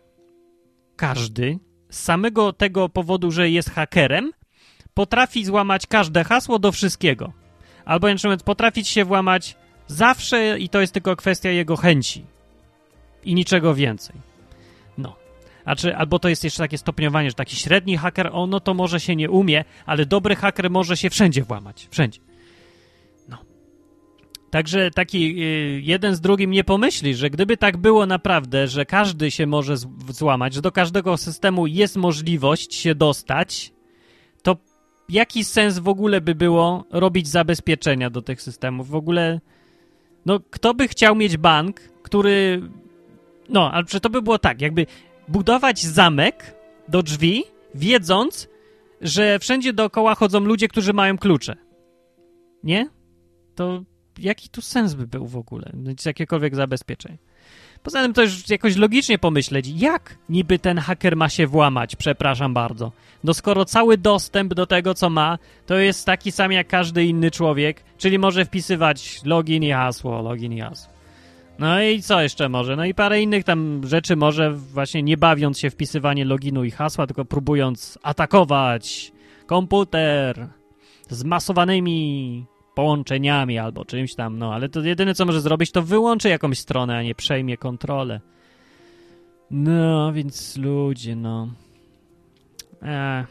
każdy, 0.97 1.59
z 1.91 2.01
samego 2.01 2.53
tego 2.53 2.89
powodu, 2.89 3.31
że 3.31 3.51
jest 3.51 3.71
hakerem, 3.71 4.33
potrafi 4.95 5.45
złamać 5.45 5.87
każde 5.87 6.25
hasło 6.25 6.59
do 6.59 6.73
wszystkiego. 6.73 7.33
Albo 7.85 8.09
inaczej 8.09 8.29
mówiąc, 8.29 8.43
potrafić 8.43 8.89
się 8.89 9.05
włamać 9.05 9.57
zawsze 9.87 10.59
i 10.59 10.69
to 10.69 10.81
jest 10.81 10.93
tylko 10.93 11.17
kwestia 11.17 11.51
jego 11.51 11.77
chęci. 11.77 12.25
I 13.25 13.35
niczego 13.35 13.75
więcej. 13.75 14.34
No. 15.67 15.73
A 15.73 15.77
czy, 15.77 15.97
albo 15.97 16.19
to 16.19 16.29
jest 16.29 16.45
jeszcze 16.45 16.63
takie 16.63 16.79
stopniowanie, 16.79 17.31
że 17.31 17.35
taki 17.35 17.57
średni 17.57 17.97
haker, 17.97 18.31
ono 18.33 18.61
to 18.61 18.75
może 18.75 19.01
się 19.01 19.17
nie 19.17 19.31
umie, 19.31 19.65
ale 19.87 20.07
dobry 20.07 20.37
haker 20.37 20.71
może 20.71 20.97
się 20.97 21.11
wszędzie 21.11 21.43
włamać. 21.43 21.89
Wszędzie. 21.91 22.21
No. 23.29 23.39
Także 24.51 24.91
taki 24.91 25.43
y, 25.43 25.81
jeden 25.85 26.15
z 26.15 26.21
drugim 26.21 26.51
nie 26.51 26.65
pomyśli, 26.65 27.15
że 27.15 27.31
gdyby 27.31 27.57
tak 27.57 27.77
było 27.77 28.07
naprawdę, 28.07 28.69
że 28.69 28.87
każdy 28.87 29.31
się 29.31 29.47
może 29.47 29.77
złamać, 30.09 30.55
że 30.55 30.63
do 30.63 30.73
każdego 30.73 31.17
systemu 31.17 31.67
jest 31.67 31.97
możliwość 31.97 32.75
się 32.75 32.95
dostać, 32.95 33.73
to 34.43 34.57
jaki 35.09 35.45
sens 35.45 35.79
w 35.79 35.89
ogóle 35.89 36.21
by 36.21 36.35
było 36.35 36.85
robić 36.91 37.29
zabezpieczenia 37.29 38.11
do 38.11 38.23
tych 38.23 38.43
systemów? 38.43 38.89
W 38.89 38.95
ogóle, 38.95 39.41
no, 40.27 40.41
kto 40.51 40.75
by 40.75 40.89
chciał 40.89 41.15
mieć 41.15 41.37
bank, 41.37 41.81
który. 42.03 42.63
No, 43.49 43.73
ale 43.73 43.85
to 43.85 44.11
by 44.11 44.23
było 44.23 44.39
tak, 44.39 44.61
jakby 44.61 44.87
budować 45.29 45.83
zamek 45.83 46.57
do 46.89 47.03
drzwi, 47.03 47.45
wiedząc, 47.75 48.49
że 49.01 49.39
wszędzie 49.39 49.73
dookoła 49.73 50.15
chodzą 50.15 50.41
ludzie, 50.41 50.69
którzy 50.69 50.93
mają 50.93 51.19
klucze. 51.19 51.57
Nie? 52.63 52.89
To 53.55 53.83
jaki 54.19 54.49
tu 54.49 54.63
sens 54.63 54.95
by 54.95 55.07
był 55.07 55.27
w 55.27 55.37
ogóle? 55.37 55.71
Mieć 55.75 56.07
jakiekolwiek 56.07 56.55
zabezpieczenie. 56.55 57.19
Poza 57.83 58.03
tym 58.03 58.13
to 58.13 58.23
już 58.23 58.49
jakoś 58.49 58.77
logicznie 58.77 59.19
pomyśleć, 59.19 59.69
jak 59.69 60.19
niby 60.29 60.59
ten 60.59 60.79
haker 60.79 61.17
ma 61.17 61.29
się 61.29 61.47
włamać, 61.47 61.97
przepraszam 61.97 62.55
bardzo. 62.55 62.93
No 63.25 63.35
skoro 63.35 63.65
cały 63.65 63.99
dostęp 63.99 64.55
do 64.55 64.67
tego, 64.67 64.95
co 64.95 65.11
ma, 65.11 65.39
to 65.67 65.79
jest 65.79 66.07
taki 66.07 66.33
sam 66.33 66.53
jak 66.53 66.69
każdy 66.69 67.05
inny 67.05 67.31
człowiek, 67.31 67.85
czyli 67.99 68.19
może 68.19 68.45
wpisywać 68.45 69.25
login 69.25 69.63
i 69.63 69.71
hasło, 69.71 70.23
login 70.23 70.53
i 70.53 70.61
hasło. 70.61 70.94
No 71.59 71.83
i 71.83 72.03
co 72.03 72.23
jeszcze 72.23 72.49
może? 72.49 72.77
No 72.77 72.85
i 72.85 72.95
parę 72.95 73.23
innych 73.23 73.45
tam 73.45 73.81
rzeczy 73.87 74.17
może 74.17 74.53
właśnie 74.53 75.03
nie 75.03 75.17
bawiąc 75.17 75.59
się 75.59 75.71
wpisywanie 75.71 76.25
loginu 76.25 76.65
i 76.65 76.71
hasła, 76.71 77.07
tylko 77.07 77.25
próbując 77.25 77.99
atakować 78.03 79.13
komputer 79.47 80.49
zmasowanymi 81.09 82.45
połączeniami 82.75 83.59
albo 83.59 83.85
czymś 83.85 84.15
tam, 84.15 84.39
no 84.39 84.55
ale 84.55 84.69
to 84.69 84.81
jedyne 84.81 85.15
co 85.15 85.25
może 85.25 85.41
zrobić 85.41 85.71
to 85.71 85.83
wyłączy 85.83 86.29
jakąś 86.29 86.59
stronę, 86.59 86.97
a 86.97 87.03
nie 87.03 87.15
przejmie 87.15 87.57
kontrolę. 87.57 88.21
No, 89.51 90.13
więc 90.13 90.57
ludzie, 90.57 91.17
no. 91.17 91.49
Eee, 92.83 93.25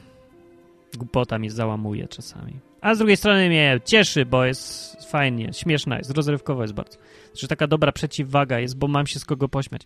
głupota 0.97 1.39
mi 1.39 1.49
załamuje 1.49 2.07
czasami. 2.07 2.72
A 2.83 2.95
z 2.95 2.97
drugiej 2.97 3.17
strony 3.17 3.49
mnie 3.49 3.79
cieszy, 3.85 4.25
bo 4.25 4.45
jest 4.45 4.95
fajnie, 5.11 5.53
śmieszna 5.53 5.97
jest, 5.97 6.11
rozrywkowa 6.11 6.63
jest 6.63 6.73
bardzo. 6.73 6.97
Że 7.35 7.47
taka 7.47 7.67
dobra 7.67 7.91
przeciwwaga 7.91 8.59
jest, 8.59 8.77
bo 8.77 8.87
mam 8.87 9.07
się 9.07 9.19
z 9.19 9.25
kogo 9.25 9.49
pośmiać. 9.49 9.81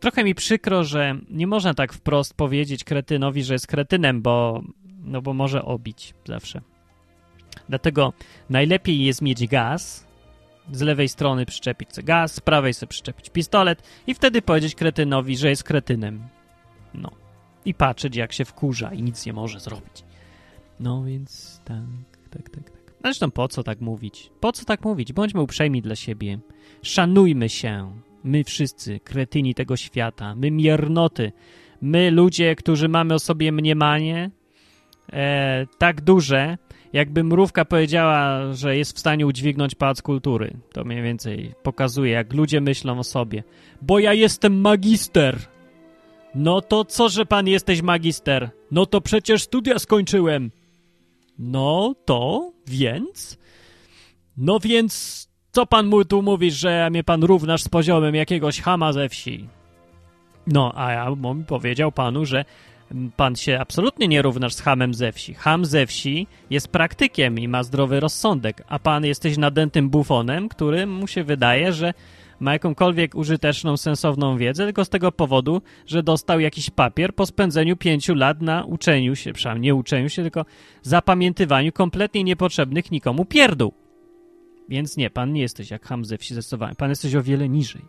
Trochę 0.00 0.24
mi 0.24 0.34
przykro, 0.34 0.84
że 0.84 1.14
nie 1.30 1.46
można 1.46 1.74
tak 1.74 1.92
wprost 1.92 2.34
powiedzieć 2.34 2.84
kretynowi, 2.84 3.44
że 3.44 3.54
jest 3.54 3.66
kretynem, 3.66 4.22
bo, 4.22 4.62
no 5.04 5.22
bo 5.22 5.32
może 5.32 5.64
obić 5.64 6.14
zawsze. 6.24 6.60
Dlatego 7.68 8.12
najlepiej 8.50 9.04
jest 9.04 9.22
mieć 9.22 9.46
gaz, 9.46 10.06
z 10.72 10.80
lewej 10.80 11.08
strony 11.08 11.46
przyczepić 11.46 11.94
sobie 11.94 12.06
gaz, 12.06 12.34
z 12.34 12.40
prawej 12.40 12.74
sobie 12.74 12.90
przyczepić 12.90 13.30
pistolet 13.30 13.82
i 14.06 14.14
wtedy 14.14 14.42
powiedzieć 14.42 14.74
kretynowi, 14.74 15.36
że 15.36 15.48
jest 15.48 15.64
kretynem. 15.64 16.28
No. 16.94 17.10
I 17.64 17.74
patrzeć, 17.74 18.16
jak 18.16 18.32
się 18.32 18.44
wkurza 18.44 18.92
i 18.92 19.02
nic 19.02 19.26
nie 19.26 19.32
może 19.32 19.60
zrobić. 19.60 20.04
No 20.80 21.04
więc 21.04 21.60
tak, 21.64 22.09
tak, 22.30 22.50
tak, 22.50 22.70
tak. 22.70 22.80
Zresztą 23.04 23.30
po 23.30 23.48
co 23.48 23.62
tak 23.62 23.80
mówić? 23.80 24.30
Po 24.40 24.52
co 24.52 24.64
tak 24.64 24.84
mówić? 24.84 25.12
Bądźmy 25.12 25.40
uprzejmi 25.40 25.82
dla 25.82 25.96
siebie. 25.96 26.38
Szanujmy 26.82 27.48
się. 27.48 27.92
My 28.24 28.44
wszyscy, 28.44 29.00
kretyni 29.00 29.54
tego 29.54 29.76
świata. 29.76 30.34
My 30.34 30.50
miernoty. 30.50 31.32
My 31.82 32.10
ludzie, 32.10 32.56
którzy 32.56 32.88
mamy 32.88 33.14
o 33.14 33.18
sobie 33.18 33.52
mniemanie 33.52 34.30
e, 35.12 35.66
tak 35.78 36.00
duże, 36.00 36.58
jakby 36.92 37.24
mrówka 37.24 37.64
powiedziała, 37.64 38.52
że 38.52 38.76
jest 38.76 38.96
w 38.96 38.98
stanie 38.98 39.26
udźwignąć 39.26 39.74
pałac 39.74 40.02
kultury. 40.02 40.56
To 40.72 40.84
mniej 40.84 41.02
więcej 41.02 41.54
pokazuje, 41.62 42.12
jak 42.12 42.32
ludzie 42.32 42.60
myślą 42.60 42.98
o 42.98 43.04
sobie. 43.04 43.42
Bo 43.82 43.98
ja 43.98 44.12
jestem 44.12 44.60
magister. 44.60 45.38
No 46.34 46.60
to 46.60 46.84
co, 46.84 47.08
że 47.08 47.26
pan 47.26 47.48
jesteś 47.48 47.82
magister? 47.82 48.50
No 48.70 48.86
to 48.86 49.00
przecież 49.00 49.42
studia 49.42 49.78
skończyłem. 49.78 50.50
No 51.40 51.94
to 52.04 52.52
więc? 52.66 53.38
No 54.36 54.60
więc 54.60 55.26
co 55.52 55.66
pan 55.66 55.86
mu 55.86 56.04
tu 56.04 56.22
mówisz, 56.22 56.54
że 56.54 56.90
mnie 56.90 57.04
pan 57.04 57.22
równasz 57.22 57.62
z 57.62 57.68
poziomem 57.68 58.14
jakiegoś 58.14 58.60
chama 58.60 58.92
ze 58.92 59.08
wsi? 59.08 59.48
No, 60.46 60.72
a 60.76 60.92
ja 60.92 61.10
bym 61.10 61.44
powiedział 61.44 61.92
panu, 61.92 62.24
że 62.24 62.44
pan 63.16 63.36
się 63.36 63.58
absolutnie 63.60 64.08
nie 64.08 64.22
równasz 64.22 64.54
z 64.54 64.60
hamem 64.60 64.94
ze 64.94 65.12
wsi. 65.12 65.34
Ham 65.34 65.64
ze 65.64 65.86
wsi 65.86 66.26
jest 66.50 66.68
praktykiem 66.68 67.38
i 67.38 67.48
ma 67.48 67.62
zdrowy 67.62 68.00
rozsądek, 68.00 68.62
a 68.68 68.78
pan 68.78 69.04
jesteś 69.04 69.38
nadętym 69.38 69.90
bufonem, 69.90 70.48
który 70.48 70.86
mu 70.86 71.06
się 71.06 71.24
wydaje, 71.24 71.72
że 71.72 71.94
ma 72.40 72.52
jakąkolwiek 72.52 73.14
użyteczną, 73.14 73.76
sensowną 73.76 74.36
wiedzę, 74.36 74.64
tylko 74.64 74.84
z 74.84 74.88
tego 74.88 75.12
powodu, 75.12 75.62
że 75.86 76.02
dostał 76.02 76.40
jakiś 76.40 76.70
papier 76.70 77.14
po 77.14 77.26
spędzeniu 77.26 77.76
pięciu 77.76 78.14
lat 78.14 78.42
na 78.42 78.64
uczeniu 78.64 79.16
się, 79.16 79.32
przynajmniej 79.32 79.62
nie 79.62 79.74
uczeniu 79.74 80.08
się, 80.08 80.22
tylko 80.22 80.44
zapamiętywaniu 80.82 81.72
kompletnie 81.72 82.24
niepotrzebnych 82.24 82.90
nikomu 82.90 83.24
pierdół. 83.24 83.72
Więc 84.68 84.96
nie, 84.96 85.10
pan 85.10 85.32
nie 85.32 85.40
jesteś 85.40 85.70
jak 85.70 85.86
ham 85.86 86.04
ze 86.04 86.18
wsi 86.18 86.34
zdecydowanie. 86.34 86.74
Pan 86.74 86.90
jesteś 86.90 87.14
o 87.14 87.22
wiele 87.22 87.48
niżej. 87.48 87.82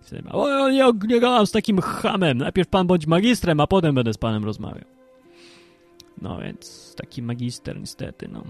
Wtedy 0.00 0.28
o, 0.30 0.68
ja 0.68 0.90
nie 1.08 1.20
gadam 1.20 1.46
z 1.46 1.52
takim 1.52 1.80
hamem. 1.80 2.38
Najpierw 2.38 2.68
pan 2.68 2.86
bądź 2.86 3.06
magistrem, 3.06 3.60
a 3.60 3.66
potem 3.66 3.94
będę 3.94 4.12
z 4.12 4.18
panem 4.18 4.44
rozmawiał. 4.44 4.84
No 6.22 6.38
więc 6.38 6.94
taki 6.96 7.22
magister 7.22 7.80
niestety, 7.80 8.28
no. 8.28 8.44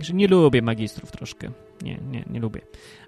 Że 0.00 0.14
nie 0.14 0.28
lubię 0.28 0.62
magistrów 0.62 1.12
troszkę. 1.12 1.50
Nie, 1.82 1.98
nie, 2.10 2.24
nie 2.30 2.40
lubię. 2.40 2.60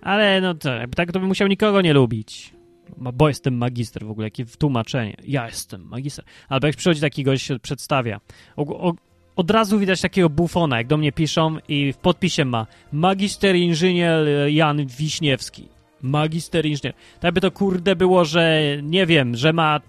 Ale 0.03 0.41
no 0.41 0.55
to, 0.55 0.71
tak 0.97 1.13
to 1.13 1.19
bym 1.21 1.29
musiał 1.29 1.49
nikogo 1.49 1.81
nie 1.81 1.93
lubić. 1.93 2.53
Bo 2.97 3.29
jestem 3.29 3.57
magister 3.57 4.07
w 4.07 4.11
ogóle, 4.11 4.27
jakie 4.27 4.45
tłumaczenie. 4.47 5.17
Ja 5.27 5.47
jestem 5.47 5.83
magister. 5.89 6.25
Albo 6.49 6.67
jak 6.67 6.77
przychodzi 6.77 7.01
taki 7.01 7.25
gość, 7.25 7.47
się 7.47 7.59
przedstawia. 7.59 8.21
O, 8.57 8.63
o, 8.63 8.95
od 9.37 9.51
razu 9.51 9.79
widać 9.79 10.01
takiego 10.01 10.31
bufona, 10.31 10.79
jak 10.79 10.87
do 10.87 10.97
mnie 10.97 11.13
piszą 11.13 11.57
i 11.69 11.93
w 11.93 11.97
podpisie 11.97 12.45
ma 12.45 12.67
magister 12.93 13.57
inżynier 13.57 14.27
Jan 14.49 14.87
Wiśniewski. 14.87 15.69
Magister 16.03 16.67
inżynier. 16.67 16.95
Tak 17.21 17.35
by 17.35 17.41
to 17.41 17.51
kurde 17.51 17.97
było, 17.97 18.25
że 18.25 18.63
nie 18.83 19.07
wiem, 19.07 19.37
że 19.37 19.53
ma 19.53 19.81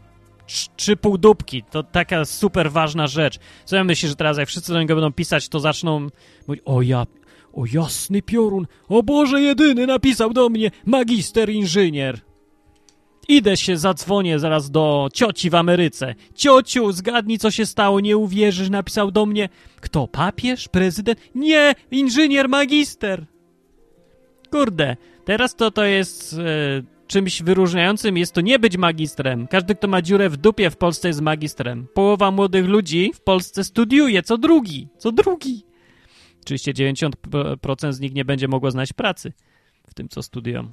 trz- 0.48 0.70
trzy 0.76 0.96
półdubki. 0.98 1.64
To 1.64 1.84
taka 1.84 2.26
super 2.26 2.72
ważna 2.72 3.08
rzecz. 3.08 3.40
Co 3.66 3.76
ja 3.76 3.84
myślę, 3.84 4.10
że 4.10 4.16
teraz 4.16 4.38
jak 4.38 4.48
wszyscy 4.48 4.74
do 4.74 4.80
niego 4.80 4.96
będą 4.96 5.12
pisać, 5.14 5.50
to 5.50 5.60
zaczną 5.60 6.08
mówić, 6.48 6.64
o 6.66 6.82
ja, 6.82 7.06
o 7.54 7.64
jasny 7.74 8.22
piorun, 8.22 8.68
o 8.88 9.04
Boże 9.04 9.42
jedyny 9.42 9.88
napisał 9.88 10.34
do 10.34 10.50
mnie 10.50 10.72
magister 10.86 11.50
inżynier. 11.50 12.20
Idę 13.28 13.58
się, 13.58 13.78
zadzwonię 13.78 14.40
zaraz 14.40 14.72
do 14.72 15.10
cioci 15.14 15.50
w 15.50 15.56
Ameryce. 15.56 16.16
Ciociu, 16.36 16.92
zgadnij, 16.92 17.38
co 17.38 17.52
się 17.52 17.66
stało, 17.66 18.00
nie 18.00 18.18
uwierzysz, 18.18 18.70
napisał 18.70 19.12
do 19.12 19.26
mnie. 19.26 19.50
Kto, 19.82 20.08
papież, 20.08 20.68
prezydent? 20.68 21.20
Nie, 21.36 21.76
inżynier, 21.92 22.50
magister. 22.50 23.26
Kurde, 24.52 24.98
teraz 25.26 25.56
to 25.56 25.72
to 25.72 25.84
jest 25.84 26.34
e, 26.34 26.84
czymś 27.08 27.44
wyróżniającym, 27.44 28.18
jest 28.18 28.34
to 28.34 28.42
nie 28.42 28.60
być 28.60 28.78
magistrem. 28.78 29.48
Każdy, 29.48 29.76
kto 29.76 29.88
ma 29.88 30.02
dziurę 30.02 30.30
w 30.30 30.38
dupie 30.38 30.70
w 30.70 30.78
Polsce 30.78 31.08
jest 31.08 31.22
magistrem. 31.22 31.88
Połowa 31.94 32.32
młodych 32.32 32.66
ludzi 32.66 33.12
w 33.16 33.22
Polsce 33.22 33.64
studiuje, 33.64 34.24
co 34.24 34.38
drugi, 34.38 34.88
co 34.98 35.12
drugi. 35.12 35.69
Oczywiście 36.44 36.74
90% 36.74 37.94
z 37.94 38.00
nich 38.00 38.14
nie 38.14 38.26
będzie 38.26 38.48
mogło 38.48 38.72
znaleźć 38.72 38.94
pracy 38.94 39.34
w 39.88 39.94
tym, 39.94 40.10
co 40.10 40.24
studiują. 40.24 40.72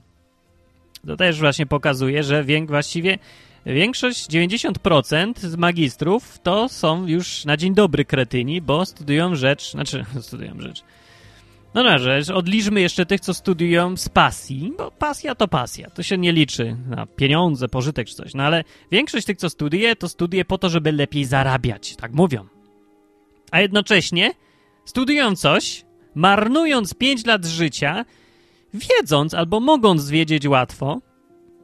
To 1.07 1.16
też 1.16 1.40
właśnie 1.40 1.66
pokazuje, 1.66 2.22
że 2.22 2.44
właściwie 2.66 3.18
większość, 3.66 4.31
90% 4.31 5.38
z 5.38 5.57
magistrów 5.57 6.38
to 6.42 6.68
są 6.68 7.07
już 7.07 7.44
na 7.44 7.57
dzień 7.57 7.74
dobry 7.74 8.05
kretyni, 8.05 8.62
bo 8.62 8.87
studiują 8.87 9.35
rzecz, 9.35 9.70
znaczy 9.70 10.05
studiują 10.20 10.61
rzecz, 10.61 10.83
No 11.74 11.85
dobrze, 11.85 12.20
odliczmy 12.35 12.81
jeszcze 12.81 13.07
tych, 13.07 13.20
co 13.20 13.35
studiują 13.35 13.96
z 13.96 14.09
pasji, 14.09 14.72
bo 14.79 14.90
pasja 14.90 15.35
to 15.35 15.48
pasja, 15.48 15.90
to 15.90 16.02
się 16.02 16.18
nie 16.18 16.33
liczy 16.33 16.76
na 16.88 17.07
pieniądze, 17.07 17.68
pożytek 17.68 18.09
czy 18.09 18.14
coś. 18.14 18.35
No 18.35 18.42
ale 18.42 18.64
większość 18.90 19.26
tych, 19.26 19.37
co 19.37 19.50
studiuje, 19.50 19.96
to 19.96 20.09
studiuje 20.09 20.44
po 20.44 20.59
to, 20.59 20.68
żeby 20.68 20.92
lepiej 20.92 21.24
zarabiać, 21.24 21.96
tak 21.96 22.12
mówią. 22.12 22.46
A 23.50 23.61
jednocześnie 23.61 24.33
studiują 24.87 25.37
coś, 25.37 25.85
marnując 26.14 26.94
5 26.94 27.27
lat 27.27 27.44
życia, 27.44 28.05
wiedząc 28.75 29.35
albo 29.35 29.61
mogąc 29.61 30.11
wiedzieć 30.11 30.46
łatwo, 30.46 31.01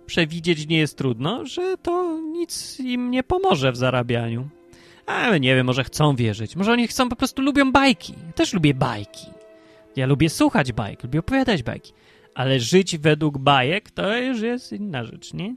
przewidzieć 0.06 0.66
nie 0.66 0.78
jest 0.78 0.98
trudno, 0.98 1.46
że 1.46 1.76
to 1.76 2.20
nic 2.20 2.80
im 2.80 3.10
nie 3.10 3.22
pomoże 3.22 3.72
w 3.72 3.76
zarabianiu. 3.76 4.48
Ale 5.06 5.40
nie 5.40 5.54
wiem, 5.54 5.66
może 5.66 5.84
chcą 5.84 6.16
wierzyć. 6.16 6.56
Może 6.56 6.72
oni 6.72 6.88
chcą, 6.88 7.08
po 7.08 7.16
prostu 7.16 7.42
lubią 7.42 7.72
bajki. 7.72 8.14
Też 8.34 8.52
lubię 8.52 8.74
bajki. 8.74 9.26
Ja 9.96 10.06
lubię 10.06 10.30
słuchać 10.30 10.72
bajek, 10.72 11.02
lubię 11.02 11.18
opowiadać 11.18 11.62
bajki. 11.62 11.92
Ale 12.34 12.60
żyć 12.60 12.98
według 12.98 13.38
bajek 13.38 13.90
to 13.90 14.16
już 14.18 14.40
jest 14.40 14.72
inna 14.72 15.04
rzecz, 15.04 15.34
nie? 15.34 15.56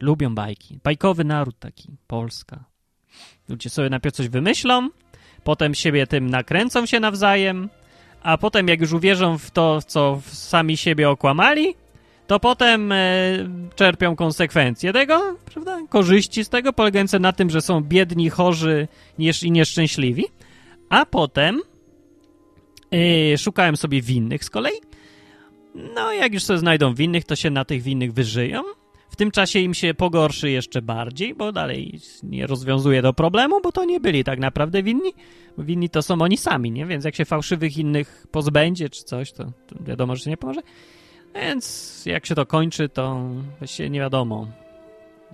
Lubią 0.00 0.34
bajki. 0.34 0.78
Bajkowy 0.84 1.24
naród 1.24 1.58
taki, 1.58 1.96
Polska. 2.06 2.64
Ludzie 3.48 3.70
sobie 3.70 3.90
najpierw 3.90 4.14
coś 4.14 4.28
wymyślą, 4.28 4.90
potem 5.44 5.74
siebie 5.74 6.06
tym 6.06 6.30
nakręcą 6.30 6.86
się 6.86 7.00
nawzajem, 7.00 7.68
a 8.22 8.38
potem 8.38 8.68
jak 8.68 8.80
już 8.80 8.92
uwierzą 8.92 9.38
w 9.38 9.50
to, 9.50 9.82
co 9.82 10.20
sami 10.26 10.76
siebie 10.76 11.10
okłamali, 11.10 11.74
to 12.26 12.40
potem 12.40 12.92
e, 12.92 12.96
czerpią 13.74 14.16
konsekwencje 14.16 14.92
tego, 14.92 15.36
prawda? 15.44 15.78
Korzyści 15.88 16.44
z 16.44 16.48
tego, 16.48 16.72
polegające 16.72 17.18
na 17.18 17.32
tym, 17.32 17.50
że 17.50 17.60
są 17.60 17.80
biedni, 17.80 18.30
chorzy 18.30 18.88
i 19.18 19.50
nieszczęśliwi, 19.50 20.24
a 20.88 21.06
potem 21.06 21.60
e, 22.92 23.38
szukają 23.38 23.76
sobie 23.76 24.02
winnych 24.02 24.44
z 24.44 24.50
kolei. 24.50 24.76
No, 25.94 26.12
jak 26.12 26.34
już 26.34 26.42
sobie 26.42 26.58
znajdą 26.58 26.94
winnych, 26.94 27.24
to 27.24 27.36
się 27.36 27.50
na 27.50 27.64
tych 27.64 27.82
winnych 27.82 28.12
wyżyją. 28.12 28.62
W 29.14 29.16
tym 29.16 29.30
czasie 29.30 29.58
im 29.58 29.74
się 29.74 29.94
pogorszy 29.94 30.50
jeszcze 30.50 30.82
bardziej, 30.82 31.34
bo 31.34 31.52
dalej 31.52 32.00
nie 32.22 32.46
rozwiązuje 32.46 33.02
do 33.02 33.12
problemu, 33.12 33.60
bo 33.60 33.72
to 33.72 33.84
nie 33.84 34.00
byli 34.00 34.24
tak 34.24 34.38
naprawdę 34.38 34.82
winni. 34.82 35.12
Bo 35.56 35.64
winni 35.64 35.90
to 35.90 36.02
są 36.02 36.22
oni 36.22 36.36
sami, 36.36 36.70
nie? 36.70 36.86
Więc 36.86 37.04
jak 37.04 37.14
się 37.14 37.24
fałszywych 37.24 37.78
innych 37.78 38.26
pozbędzie 38.30 38.88
czy 38.88 39.04
coś, 39.04 39.32
to, 39.32 39.44
to 39.44 39.84
wiadomo, 39.84 40.16
że 40.16 40.24
się 40.24 40.30
nie 40.30 40.36
pomoże. 40.36 40.60
Więc 41.34 42.02
jak 42.06 42.26
się 42.26 42.34
to 42.34 42.46
kończy, 42.46 42.88
to 42.88 43.30
właściwie 43.58 43.90
nie 43.90 44.00
wiadomo. 44.00 44.48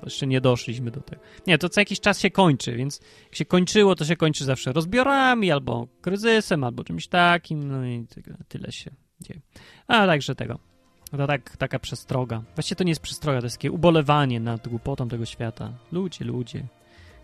Jeszcze 0.04 0.26
nie 0.26 0.40
doszliśmy 0.40 0.90
do 0.90 1.00
tego. 1.00 1.22
Nie, 1.46 1.58
to 1.58 1.68
co 1.68 1.80
jakiś 1.80 2.00
czas 2.00 2.20
się 2.20 2.30
kończy, 2.30 2.76
więc 2.76 3.00
jak 3.24 3.34
się 3.34 3.44
kończyło, 3.44 3.94
to 3.94 4.04
się 4.04 4.16
kończy 4.16 4.44
zawsze 4.44 4.72
rozbiorami, 4.72 5.52
albo 5.52 5.88
kryzysem, 6.00 6.64
albo 6.64 6.84
czymś 6.84 7.08
takim, 7.08 7.68
no 7.68 7.86
i 7.86 8.06
tyle 8.48 8.72
się 8.72 8.90
dzieje. 9.20 9.40
A 9.86 10.06
także 10.06 10.34
tego. 10.34 10.69
To 11.10 11.26
tak, 11.26 11.56
taka 11.56 11.78
przestroga. 11.78 12.42
Właściwie 12.54 12.76
to 12.76 12.84
nie 12.84 12.90
jest 12.90 13.02
przestroga, 13.02 13.40
to 13.40 13.46
jest 13.46 13.56
takie 13.56 13.72
ubolewanie 13.72 14.40
nad 14.40 14.68
głupotą 14.68 15.08
tego 15.08 15.26
świata. 15.26 15.72
Ludzie, 15.92 16.24
ludzie. 16.24 16.64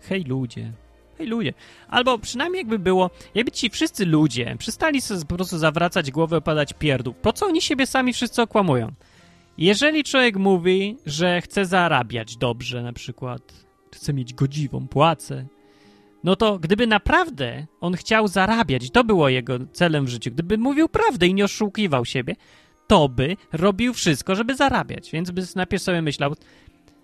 Hej, 0.01 0.23
ludzie. 0.23 0.71
Hej 1.17 1.27
ludzie. 1.27 1.53
Albo 1.87 2.19
przynajmniej 2.19 2.59
jakby 2.59 2.79
było, 2.79 3.09
jakby 3.35 3.51
ci 3.51 3.69
wszyscy 3.69 4.05
ludzie 4.05 4.55
przestali 4.59 5.01
sobie 5.01 5.25
po 5.25 5.35
prostu 5.35 5.57
zawracać 5.57 6.11
głowę, 6.11 6.37
opadać 6.37 6.73
pierdół. 6.73 7.13
Po 7.13 7.33
co 7.33 7.45
oni 7.45 7.61
siebie 7.61 7.87
sami 7.87 8.13
wszyscy 8.13 8.41
okłamują? 8.41 8.91
Jeżeli 9.57 10.03
człowiek 10.03 10.37
mówi, 10.37 10.97
że 11.05 11.41
chce 11.41 11.65
zarabiać 11.65 12.37
dobrze 12.37 12.83
na 12.83 12.93
przykład, 12.93 13.65
chce 13.95 14.13
mieć 14.13 14.33
godziwą 14.33 14.87
płacę, 14.87 15.45
no 16.23 16.35
to 16.35 16.59
gdyby 16.59 16.87
naprawdę 16.87 17.65
on 17.81 17.93
chciał 17.93 18.27
zarabiać, 18.27 18.91
to 18.91 19.03
było 19.03 19.29
jego 19.29 19.59
celem 19.73 20.05
w 20.05 20.09
życiu, 20.09 20.31
gdyby 20.31 20.57
mówił 20.57 20.89
prawdę 20.89 21.27
i 21.27 21.33
nie 21.33 21.45
oszukiwał 21.45 22.05
siebie, 22.05 22.35
to 22.87 23.09
by 23.09 23.37
robił 23.53 23.93
wszystko, 23.93 24.35
żeby 24.35 24.55
zarabiać. 24.55 25.11
Więc 25.11 25.31
by 25.31 25.43
najpierw 25.55 25.83
sobie 25.83 26.01
myślał, 26.01 26.35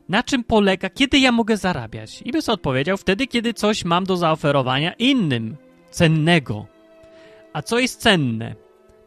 na 0.10 0.24
czym 0.24 0.44
polega, 0.44 0.90
kiedy 0.90 1.20
ja 1.20 1.32
mogę 1.32 1.58
zarabiać? 1.58 2.22
I 2.22 2.32
by 2.32 2.42
sobie 2.42 2.54
odpowiedział, 2.54 2.98
wtedy, 2.98 3.28
kiedy 3.28 3.54
coś 3.54 3.86
mam 3.86 4.04
do 4.04 4.18
zaoferowania 4.18 4.94
innym, 4.94 5.56
cennego. 5.92 6.66
A 7.54 7.62
co 7.62 7.80
jest 7.80 8.02
cenne? 8.02 8.56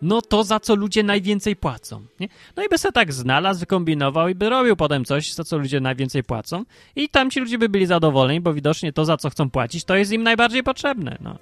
No 0.02 0.22
to, 0.22 0.44
za 0.44 0.60
co 0.60 0.74
ludzie 0.74 1.02
najwięcej 1.02 1.56
płacą. 1.56 2.06
Nie? 2.20 2.28
No 2.56 2.64
i 2.64 2.68
by 2.68 2.78
sobie 2.78 2.92
tak 2.92 3.12
znalazł, 3.12 3.60
wykombinował 3.60 4.28
i 4.28 4.34
by 4.34 4.48
robił 4.48 4.76
potem 4.76 5.04
coś, 5.04 5.32
za 5.32 5.44
co 5.44 5.58
ludzie 5.58 5.80
najwięcej 5.80 6.24
płacą. 6.24 6.64
I 6.96 7.08
tam 7.08 7.30
ci 7.30 7.40
ludzie 7.40 7.58
by 7.58 7.68
byli 7.68 7.86
zadowoleni, 7.86 8.40
bo 8.40 8.52
widocznie 8.52 8.92
to, 8.92 9.04
za 9.04 9.16
co 9.16 9.30
chcą 9.30 9.50
płacić, 9.50 9.84
to 9.84 9.96
jest 9.96 10.12
im 10.12 10.22
najbardziej 10.22 10.62
potrzebne. 10.62 11.16
No 11.20 11.38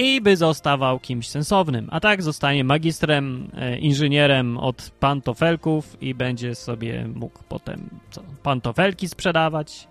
i 0.00 0.20
by 0.20 0.36
zostawał 0.36 0.98
kimś 0.98 1.28
sensownym. 1.28 1.88
A 1.90 2.00
tak 2.00 2.22
zostanie 2.22 2.64
magistrem, 2.64 3.50
e, 3.54 3.78
inżynierem 3.78 4.58
od 4.58 4.90
pantofelków 5.00 6.02
i 6.02 6.14
będzie 6.14 6.54
sobie 6.54 7.08
mógł 7.14 7.38
potem 7.48 7.90
co, 8.10 8.22
pantofelki 8.42 9.08
sprzedawać. 9.08 9.88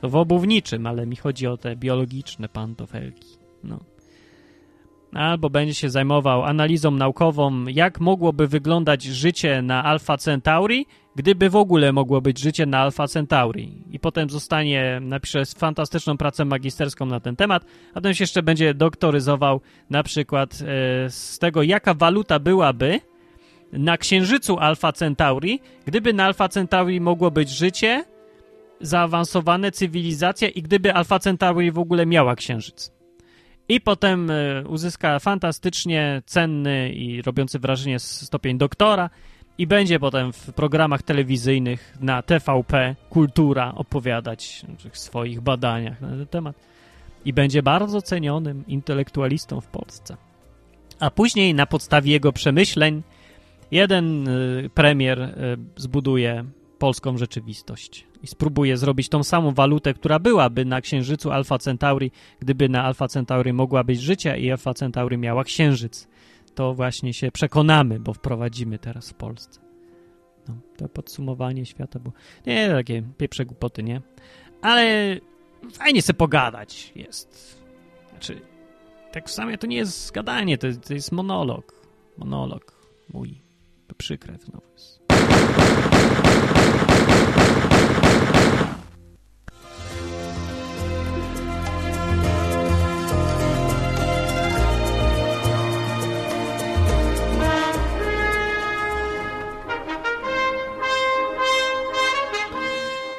To 0.00 0.08
w 0.08 0.16
obuwniczym, 0.16 0.86
ale 0.86 1.06
mi 1.06 1.16
chodzi 1.16 1.46
o 1.46 1.56
te 1.56 1.76
biologiczne 1.76 2.48
pantofelki. 2.48 3.28
No. 3.64 3.80
Albo 5.12 5.50
będzie 5.50 5.74
się 5.74 5.90
zajmował 5.90 6.44
analizą 6.44 6.90
naukową, 6.90 7.66
jak 7.66 8.00
mogłoby 8.00 8.46
wyglądać 8.46 9.02
życie 9.02 9.62
na 9.62 9.84
Alpha 9.84 10.16
Centauri, 10.16 10.86
gdyby 11.16 11.50
w 11.50 11.56
ogóle 11.56 11.92
mogło 11.92 12.20
być 12.20 12.38
życie 12.38 12.66
na 12.66 12.78
Alpha 12.78 13.06
Centauri. 13.06 13.84
I 13.90 13.98
potem 13.98 14.30
zostanie, 14.30 14.98
napisze 15.02 15.42
fantastyczną 15.56 16.16
pracę 16.16 16.44
magisterską 16.44 17.06
na 17.06 17.20
ten 17.20 17.36
temat, 17.36 17.64
a 17.90 17.94
potem 17.94 18.14
się 18.14 18.22
jeszcze 18.22 18.42
będzie 18.42 18.74
doktoryzował 18.74 19.60
na 19.90 20.02
przykład 20.02 20.54
e, 20.54 20.56
z 21.10 21.38
tego, 21.38 21.62
jaka 21.62 21.94
waluta 21.94 22.38
byłaby 22.38 23.00
na 23.72 23.96
Księżycu 23.96 24.58
Alpha 24.58 24.92
Centauri, 24.92 25.60
gdyby 25.86 26.12
na 26.12 26.24
Alpha 26.24 26.48
Centauri 26.48 27.00
mogło 27.00 27.30
być 27.30 27.50
życie, 27.50 28.04
zaawansowane, 28.80 29.72
cywilizacja 29.72 30.48
i 30.48 30.62
gdyby 30.62 30.94
Alpha 30.94 31.18
Centauri 31.18 31.72
w 31.72 31.78
ogóle 31.78 32.06
miała 32.06 32.36
Księżyc. 32.36 32.99
I 33.70 33.80
potem 33.80 34.30
e, 34.30 34.64
uzyska 34.68 35.18
fantastycznie 35.18 36.22
cenny 36.26 36.92
i 36.92 37.22
robiący 37.22 37.58
wrażenie 37.58 37.98
stopień 37.98 38.58
doktora 38.58 39.10
i 39.58 39.66
będzie 39.66 40.00
potem 40.00 40.32
w 40.32 40.52
programach 40.52 41.02
telewizyjnych 41.02 41.96
na 42.00 42.22
TVP 42.22 42.96
Kultura 43.10 43.74
opowiadać 43.74 44.66
o 44.92 44.96
swoich 44.96 45.40
badaniach 45.40 46.00
na 46.00 46.08
ten 46.08 46.26
temat. 46.26 46.56
I 47.24 47.32
będzie 47.32 47.62
bardzo 47.62 48.02
cenionym 48.02 48.66
intelektualistą 48.66 49.60
w 49.60 49.66
Polsce. 49.66 50.16
A 51.00 51.10
później 51.10 51.54
na 51.54 51.66
podstawie 51.66 52.12
jego 52.12 52.32
przemyśleń 52.32 53.02
jeden 53.70 54.28
y, 54.28 54.70
premier 54.74 55.22
y, 55.22 55.32
zbuduje 55.76 56.44
polską 56.80 57.18
rzeczywistość 57.18 58.06
i 58.22 58.26
spróbuje 58.26 58.76
zrobić 58.76 59.08
tą 59.08 59.24
samą 59.24 59.50
walutę, 59.50 59.94
która 59.94 60.18
byłaby 60.18 60.64
na 60.64 60.80
Księżycu 60.80 61.30
Alfa 61.30 61.58
Centauri, 61.58 62.10
gdyby 62.40 62.68
na 62.68 62.84
Alfa 62.84 63.08
Centauri 63.08 63.52
mogła 63.52 63.84
być 63.84 64.00
życie 64.00 64.38
i 64.38 64.50
Alfa 64.50 64.74
Centauri 64.74 65.18
miała 65.18 65.44
Księżyc 65.44 66.08
to 66.54 66.74
właśnie 66.74 67.14
się 67.14 67.32
przekonamy, 67.32 68.00
bo 68.00 68.14
wprowadzimy 68.14 68.78
teraz 68.78 69.10
w 69.10 69.14
Polsce. 69.14 69.60
No, 70.48 70.54
to 70.76 70.88
podsumowanie 70.88 71.66
świata 71.66 71.98
było... 71.98 72.14
Nie, 72.46 72.70
takie 72.70 73.02
pieprze 73.18 73.44
głupoty, 73.44 73.82
nie? 73.82 74.00
Ale 74.62 75.16
fajnie 75.72 76.02
sobie 76.02 76.16
pogadać 76.16 76.92
jest. 76.94 77.60
Znaczy, 78.10 78.40
tak 79.12 79.30
sumie 79.30 79.58
to 79.58 79.66
nie 79.66 79.76
jest 79.76 80.12
gadanie, 80.12 80.58
to, 80.58 80.66
to 80.86 80.94
jest 80.94 81.12
monolog. 81.12 81.86
Monolog 82.18 82.72
mój. 83.12 83.40
Przykre 83.98 84.38
znowu 84.38 84.66
jest. 84.72 85.00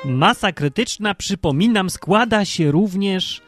Masa 0.06 0.52
krytyczna, 0.52 1.16
przypominam, 1.16 1.90
składa 1.90 2.46
się 2.46 2.72
również, 2.72 3.42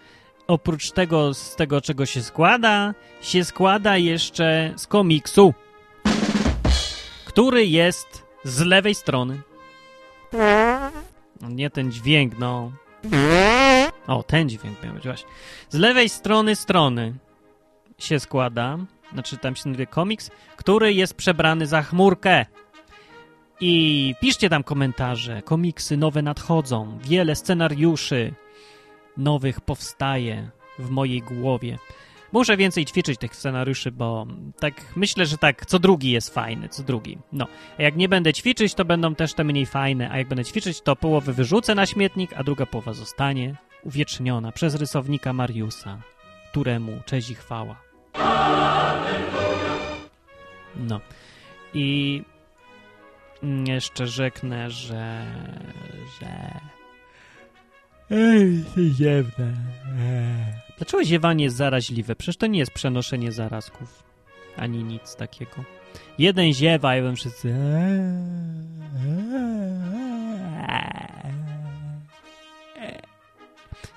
oprócz 0.48 0.92
tego, 0.92 1.34
z 1.34 1.56
tego 1.56 1.82
czego 1.82 2.06
się 2.06 2.24
składa, 2.24 2.94
się 3.22 3.44
składa 3.44 3.98
jeszcze 3.98 4.74
z 4.76 4.88
komiksu, 4.88 5.54
który 7.26 7.66
jest 7.66 8.24
z 8.44 8.60
lewej 8.60 8.96
strony. 8.96 9.42
No, 11.42 11.50
nie 11.50 11.70
ten 11.70 11.92
dźwięk, 11.92 12.40
no. 12.40 12.72
O, 14.08 14.24
ten 14.24 14.50
dźwięk 14.50 14.84
miał 14.84 14.94
być 14.94 15.04
właśnie. 15.04 15.30
Z 15.70 15.76
lewej 15.76 16.10
strony 16.10 16.56
strony 16.56 17.14
się 18.00 18.20
składa, 18.20 18.78
znaczy 19.14 19.38
tam 19.38 19.56
się 19.56 19.70
nazywa 19.70 19.92
komiks, 19.92 20.32
który 20.58 20.94
jest 20.94 21.14
przebrany 21.14 21.68
za 21.68 21.82
chmurkę. 21.82 22.46
I 23.66 24.16
piszcie 24.20 24.50
tam 24.50 24.64
komentarze. 24.64 25.42
Komiksy 25.42 25.98
nowe 25.98 26.22
nadchodzą. 26.22 27.00
Wiele 27.04 27.36
scenariuszy 27.36 28.34
nowych 29.18 29.62
powstaje 29.62 30.50
w 30.80 30.90
mojej 30.90 31.22
głowie. 31.22 31.78
Muszę 32.32 32.58
więcej 32.58 32.86
ćwiczyć 32.86 33.20
tych 33.20 33.36
scenariuszy, 33.36 33.92
bo 33.92 34.28
tak 34.60 34.74
myślę, 34.96 35.26
że 35.26 35.38
tak 35.38 35.66
co 35.66 35.80
drugi 35.80 36.12
jest 36.12 36.34
fajny, 36.34 36.70
co 36.70 36.84
drugi. 36.84 37.18
No, 37.32 37.48
a 37.78 37.82
jak 37.82 37.96
nie 37.96 38.10
będę 38.10 38.34
ćwiczyć, 38.34 38.74
to 38.74 38.86
będą 38.86 39.16
też 39.16 39.34
te 39.34 39.44
mniej 39.44 39.66
fajne, 39.66 40.12
a 40.12 40.18
jak 40.18 40.28
będę 40.28 40.46
ćwiczyć, 40.46 40.82
to 40.82 40.96
połowę 40.96 41.34
wyrzucę 41.34 41.76
na 41.76 41.86
śmietnik, 41.86 42.34
a 42.34 42.44
druga 42.44 42.66
połowa 42.66 42.94
zostanie 42.94 43.56
uwieczniona 43.84 44.52
przez 44.52 44.76
rysownika 44.76 45.34
Mariusa, 45.34 46.02
któremu 46.52 47.00
cześć 47.06 47.30
i 47.30 47.36
chwała. 47.36 47.76
No. 50.76 51.00
I 51.74 52.22
jeszcze 53.68 54.08
rzeknę, 54.08 54.72
że... 54.72 55.26
że... 56.20 56.60
Ej, 58.12 58.64
ziewne. 58.94 59.54
Dlaczego 60.78 61.04
ziewanie 61.04 61.44
jest 61.44 61.56
zaraźliwe? 61.56 62.16
Przecież 62.16 62.38
to 62.38 62.48
nie 62.48 62.60
jest 62.60 62.72
przenoszenie 62.72 63.32
zarazków. 63.32 64.04
Ani 64.58 64.84
nic 64.84 65.16
takiego. 65.16 65.64
Jeden 66.18 66.54
ziewa 66.54 66.98
i 66.98 67.02
bym 67.02 67.16
wszyscy... 67.16 67.56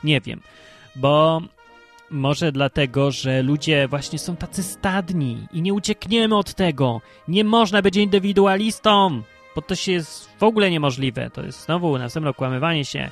Nie 0.05 0.21
wiem, 0.21 0.41
bo 0.97 1.43
może 2.11 2.53
dlatego, 2.53 3.11
że 3.11 3.43
ludzie 3.43 3.89
właśnie 3.89 4.19
są 4.19 4.37
tacy 4.37 4.63
stadni 4.63 5.47
i 5.53 5.63
nie 5.63 5.75
uciekniemy 5.75 6.37
od 6.37 6.55
tego. 6.55 7.01
Nie 7.29 7.45
można 7.45 7.83
być 7.83 7.97
indywidualistą, 7.97 9.23
bo 9.57 9.63
to 9.63 9.75
się 9.75 9.93
jest 9.93 10.31
w 10.39 10.43
ogóle 10.43 10.71
niemożliwe. 10.71 11.31
To 11.31 11.43
jest 11.43 11.65
znowu 11.65 11.99
następne 11.99 12.31
okłamywanie 12.31 12.85
się. 12.85 13.11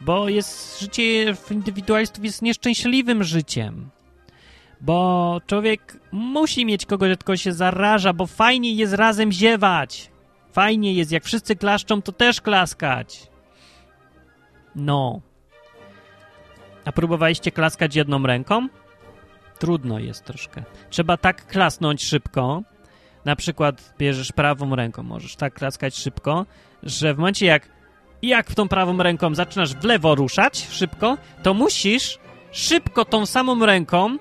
Bo 0.00 0.28
jest 0.28 0.80
życie 0.80 1.34
indywidualistów 1.50 2.24
jest 2.24 2.42
nieszczęśliwym 2.42 3.24
życiem. 3.24 3.90
Bo 4.80 5.40
człowiek 5.46 6.00
musi 6.12 6.66
mieć 6.66 6.86
kogoś, 6.86 7.18
kto 7.18 7.36
się 7.36 7.52
zaraża, 7.52 8.12
bo 8.12 8.26
fajnie 8.26 8.72
jest 8.72 8.94
razem 8.94 9.32
ziewać. 9.32 10.10
Fajnie 10.52 10.92
jest, 10.92 11.12
jak 11.12 11.24
wszyscy 11.24 11.56
klaszczą, 11.56 12.02
to 12.02 12.12
też 12.12 12.40
klaskać. 12.40 13.30
No. 14.74 15.20
A 16.84 16.92
próbowaliście 16.92 17.52
klaskać 17.52 17.96
jedną 17.96 18.26
ręką? 18.26 18.68
Trudno 19.58 19.98
jest 19.98 20.24
troszkę. 20.24 20.62
Trzeba 20.90 21.16
tak 21.16 21.46
klasnąć 21.46 22.04
szybko. 22.04 22.62
Na 23.24 23.36
przykład 23.36 23.94
bierzesz 23.98 24.32
prawą 24.32 24.76
ręką, 24.76 25.02
możesz 25.02 25.36
tak 25.36 25.54
klaskać 25.54 25.96
szybko, 25.96 26.46
że 26.82 27.14
w 27.14 27.18
momencie 27.18 27.46
jak, 27.46 27.68
jak 28.22 28.50
w 28.50 28.54
tą 28.54 28.68
prawą 28.68 29.02
ręką 29.02 29.34
zaczynasz 29.34 29.74
w 29.74 29.84
lewo 29.84 30.14
ruszać 30.14 30.68
szybko, 30.70 31.18
to 31.42 31.54
musisz 31.54 32.18
szybko 32.52 33.04
tą 33.04 33.26
samą 33.26 33.66
ręką, 33.66 34.16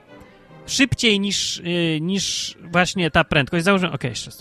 szybciej 0.65 1.19
niż, 1.19 1.57
yy, 1.57 2.01
niż 2.01 2.55
właśnie 2.71 3.11
ta 3.11 3.23
prędkość. 3.23 3.65
Załóżmy, 3.65 3.87
okej, 3.87 3.97
okay, 3.97 4.09
jeszcze. 4.09 4.31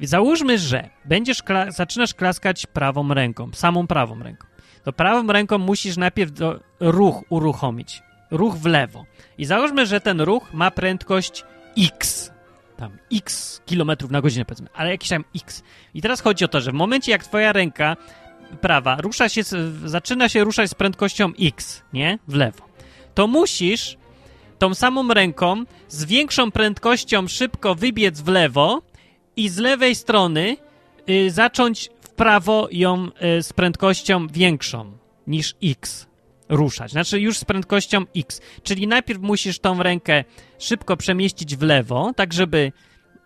Załóżmy, 0.00 0.58
że 0.58 0.90
będziesz 1.04 1.42
kla 1.42 1.70
zaczynasz 1.70 2.14
klaskać 2.14 2.66
prawą 2.66 3.14
ręką, 3.14 3.50
samą 3.52 3.86
prawą 3.86 4.22
ręką 4.22 4.48
to 4.88 4.92
prawą 4.92 5.26
ręką 5.26 5.58
musisz 5.58 5.96
najpierw 5.96 6.32
do, 6.32 6.60
ruch 6.80 7.24
uruchomić. 7.28 8.02
Ruch 8.30 8.54
w 8.54 8.66
lewo. 8.66 9.04
I 9.38 9.44
załóżmy, 9.44 9.86
że 9.86 10.00
ten 10.00 10.20
ruch 10.20 10.52
ma 10.52 10.70
prędkość 10.70 11.44
x. 11.78 12.32
Tam 12.78 12.98
x 13.12 13.60
kilometrów 13.66 14.10
na 14.10 14.20
godzinę, 14.20 14.44
powiedzmy, 14.44 14.68
ale 14.74 14.90
jakiś 14.90 15.08
tam 15.08 15.24
x. 15.36 15.62
I 15.94 16.02
teraz 16.02 16.20
chodzi 16.20 16.44
o 16.44 16.48
to, 16.48 16.60
że 16.60 16.70
w 16.70 16.74
momencie, 16.74 17.12
jak 17.12 17.24
twoja 17.24 17.52
ręka 17.52 17.96
prawa 18.60 18.96
rusza 18.96 19.28
się, 19.28 19.42
zaczyna 19.84 20.28
się 20.28 20.44
ruszać 20.44 20.70
z 20.70 20.74
prędkością 20.74 21.32
x, 21.40 21.82
nie? 21.92 22.18
W 22.28 22.34
lewo. 22.34 22.68
To 23.14 23.26
musisz 23.26 23.96
tą 24.58 24.74
samą 24.74 25.14
ręką 25.14 25.64
z 25.88 26.04
większą 26.04 26.50
prędkością 26.50 27.28
szybko 27.28 27.74
wybiec 27.74 28.20
w 28.20 28.28
lewo 28.28 28.82
i 29.36 29.48
z 29.48 29.58
lewej 29.58 29.94
strony 29.94 30.56
y, 31.10 31.30
zacząć 31.30 31.90
prawo 32.16 32.68
ją 32.72 33.08
y, 33.38 33.42
z 33.42 33.52
prędkością 33.52 34.26
większą 34.26 34.92
niż 35.26 35.54
x 35.62 36.06
ruszać. 36.48 36.90
Znaczy 36.90 37.20
już 37.20 37.38
z 37.38 37.44
prędkością 37.44 38.04
x. 38.16 38.40
Czyli 38.62 38.86
najpierw 38.86 39.20
musisz 39.20 39.58
tą 39.58 39.82
rękę 39.82 40.24
szybko 40.58 40.96
przemieścić 40.96 41.56
w 41.56 41.62
lewo, 41.62 42.12
tak 42.16 42.32
żeby 42.32 42.72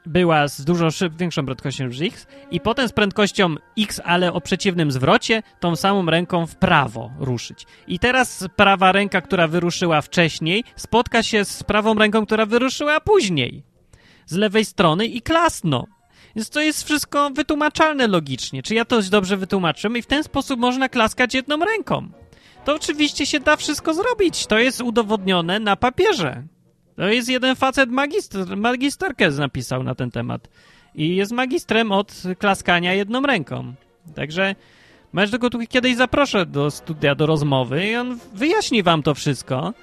była 0.07 0.49
z 0.49 0.65
dużo 0.65 0.91
szyb, 0.91 1.13
większą 1.17 1.45
prędkością 1.45 1.87
niż 1.87 2.01
x 2.01 2.27
i 2.51 2.61
potem 2.61 2.89
z 2.89 2.93
prędkością 2.93 3.55
x, 3.79 4.01
ale 4.05 4.33
o 4.33 4.41
przeciwnym 4.41 4.93
zwrocie, 4.93 5.43
tą 5.61 5.77
samą 5.77 6.07
ręką 6.07 6.47
w 6.47 6.57
prawo 6.57 7.11
ruszyć. 7.19 7.67
I 7.87 7.99
teraz 7.99 8.49
prawa 8.57 8.93
ręka, 8.93 9.21
która 9.21 9.49
wyruszyła 9.49 10.01
wcześniej, 10.01 10.65
spotka 10.77 11.23
się 11.23 11.45
z 11.45 11.63
prawą 11.63 11.95
ręką, 11.95 12.27
która 12.27 12.47
wyruszyła 12.47 13.01
później. 13.01 13.63
Z 14.27 14.37
lewej 14.37 14.65
strony 14.65 15.07
i 15.07 15.23
klasno. 15.23 15.87
Więc 16.37 16.51
to 16.51 16.61
jest 16.61 16.85
wszystko 16.85 17.31
wytłumaczalne 17.31 18.07
logicznie. 18.07 18.63
Czy 18.63 18.75
ja 18.75 18.85
to 18.85 19.03
dobrze 19.03 19.37
wytłumaczyłem? 19.37 19.97
I 19.97 20.03
w 20.03 20.07
ten 20.07 20.25
sposób 20.25 20.61
można 20.61 20.89
klaskać 20.89 21.35
jedną 21.35 21.65
ręką. 21.65 22.09
To 22.65 22.75
oczywiście 22.75 23.27
się 23.27 23.41
da 23.41 23.57
wszystko 23.57 23.95
zrobić. 23.95 24.47
To 24.47 24.59
jest 24.59 24.81
udowodnione 24.81 25.61
na 25.61 25.77
papierze. 25.77 26.43
To 26.97 27.09
jest 27.09 27.29
jeden 27.29 27.57
facet 27.57 27.91
magistr, 27.91 28.57
magisterkę 28.57 29.31
napisał 29.31 29.83
na 29.83 29.95
ten 29.95 30.11
temat. 30.11 30.49
I 30.95 31.17
jest 31.17 31.33
magistrem 31.33 31.93
od 31.93 32.23
klaskania 32.39 32.95
jedną 32.95 33.23
ręką. 33.23 33.75
Także 34.15 34.55
może 35.13 35.39
go 35.39 35.51
tu 35.51 35.59
kiedyś 35.69 35.97
zaproszę 35.97 36.47
do 36.47 36.71
studia, 36.71 37.15
do 37.15 37.27
rozmowy 37.27 37.87
i 37.87 37.97
on 37.97 38.19
wyjaśni 38.35 38.83
wam 38.83 39.03
to 39.03 39.15
wszystko. 39.15 39.75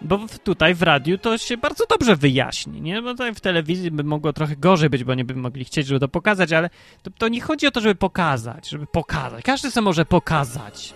Bo 0.00 0.18
tutaj 0.44 0.74
w 0.74 0.82
radiu 0.82 1.18
to 1.18 1.38
się 1.38 1.56
bardzo 1.56 1.84
dobrze 1.86 2.16
wyjaśni, 2.16 2.80
nie? 2.80 3.02
Bo 3.02 3.10
tutaj 3.10 3.34
w 3.34 3.40
telewizji 3.40 3.90
by 3.90 4.04
mogło 4.04 4.32
trochę 4.32 4.56
gorzej 4.56 4.90
być, 4.90 5.04
bo 5.04 5.14
nie 5.14 5.24
by 5.24 5.34
mogli 5.34 5.64
chcieć, 5.64 5.86
żeby 5.86 6.00
to 6.00 6.08
pokazać, 6.08 6.52
ale 6.52 6.70
to, 7.02 7.10
to 7.18 7.28
nie 7.28 7.40
chodzi 7.40 7.66
o 7.66 7.70
to, 7.70 7.80
żeby 7.80 7.94
pokazać, 7.94 8.68
żeby 8.68 8.86
pokazać. 8.86 9.44
Każdy 9.44 9.70
sobie 9.70 9.84
może 9.84 10.04
pokazać. 10.04 10.94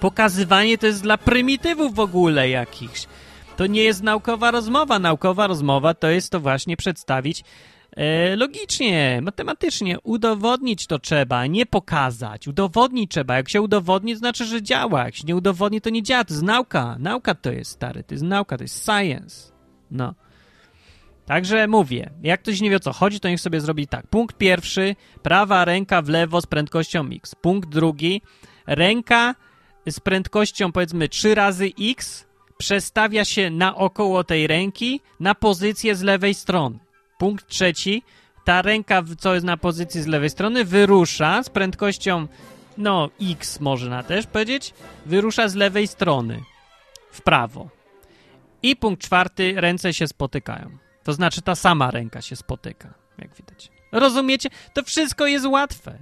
Pokazywanie 0.00 0.78
to 0.78 0.86
jest 0.86 1.02
dla 1.02 1.18
prymitywów 1.18 1.94
w 1.94 2.00
ogóle 2.00 2.48
jakichś. 2.48 3.06
To 3.56 3.66
nie 3.66 3.82
jest 3.82 4.02
naukowa 4.02 4.50
rozmowa. 4.50 4.98
Naukowa 4.98 5.46
rozmowa 5.46 5.94
to 5.94 6.10
jest 6.10 6.32
to 6.32 6.40
właśnie 6.40 6.76
przedstawić 6.76 7.44
E, 7.96 8.36
logicznie, 8.36 9.20
matematycznie 9.22 10.00
udowodnić 10.00 10.86
to 10.86 10.98
trzeba, 10.98 11.46
nie 11.46 11.66
pokazać. 11.66 12.48
Udowodnić 12.48 13.10
trzeba. 13.10 13.36
Jak 13.36 13.48
się 13.48 13.62
udowodni, 13.62 14.12
to 14.12 14.18
znaczy, 14.18 14.44
że 14.44 14.62
działa. 14.62 15.04
Jak 15.04 15.14
się 15.14 15.24
nie 15.26 15.36
udowodni, 15.36 15.80
to 15.80 15.90
nie 15.90 16.02
działa. 16.02 16.24
To 16.24 16.34
jest 16.34 16.42
nauka. 16.42 16.96
Nauka 16.98 17.34
to 17.34 17.52
jest, 17.52 17.70
stary. 17.70 18.04
To 18.04 18.14
jest 18.14 18.24
nauka, 18.24 18.56
to 18.56 18.64
jest 18.64 18.84
science. 18.84 19.52
No. 19.90 20.14
Także 21.26 21.68
mówię, 21.68 22.10
jak 22.22 22.42
ktoś 22.42 22.60
nie 22.60 22.70
wie 22.70 22.76
o 22.76 22.80
co 22.80 22.92
chodzi, 22.92 23.20
to 23.20 23.28
niech 23.28 23.40
sobie 23.40 23.60
zrobi 23.60 23.86
tak. 23.86 24.06
Punkt 24.06 24.36
pierwszy, 24.36 24.96
prawa 25.22 25.64
ręka 25.64 26.02
w 26.02 26.08
lewo 26.08 26.40
z 26.40 26.46
prędkością 26.46 27.08
x. 27.12 27.34
Punkt 27.34 27.68
drugi, 27.68 28.22
ręka 28.66 29.34
z 29.86 30.00
prędkością 30.00 30.72
powiedzmy 30.72 31.08
3 31.08 31.34
razy 31.34 31.70
x 31.80 32.26
przestawia 32.60 33.24
się 33.24 33.50
naokoło 33.50 34.24
tej 34.24 34.46
ręki 34.46 35.00
na 35.20 35.34
pozycję 35.34 35.96
z 35.96 36.02
lewej 36.02 36.34
strony. 36.34 36.78
Punkt 37.18 37.46
trzeci. 37.46 38.02
Ta 38.44 38.62
ręka, 38.62 39.02
co 39.18 39.34
jest 39.34 39.46
na 39.46 39.56
pozycji 39.56 40.02
z 40.02 40.06
lewej 40.06 40.30
strony, 40.30 40.64
wyrusza 40.64 41.42
z 41.42 41.48
prędkością, 41.48 42.26
no, 42.78 43.10
x 43.22 43.60
można 43.60 44.02
też 44.02 44.26
powiedzieć, 44.26 44.74
wyrusza 45.06 45.48
z 45.48 45.54
lewej 45.54 45.86
strony 45.86 46.42
w 47.12 47.22
prawo. 47.22 47.68
I 48.62 48.76
punkt 48.76 49.02
czwarty, 49.02 49.54
ręce 49.56 49.94
się 49.94 50.06
spotykają. 50.06 50.70
To 51.04 51.12
znaczy 51.12 51.42
ta 51.42 51.54
sama 51.54 51.90
ręka 51.90 52.22
się 52.22 52.36
spotyka, 52.36 52.94
jak 53.18 53.34
widać. 53.34 53.70
Rozumiecie? 53.92 54.48
To 54.74 54.82
wszystko 54.82 55.26
jest 55.26 55.46
łatwe. 55.46 55.98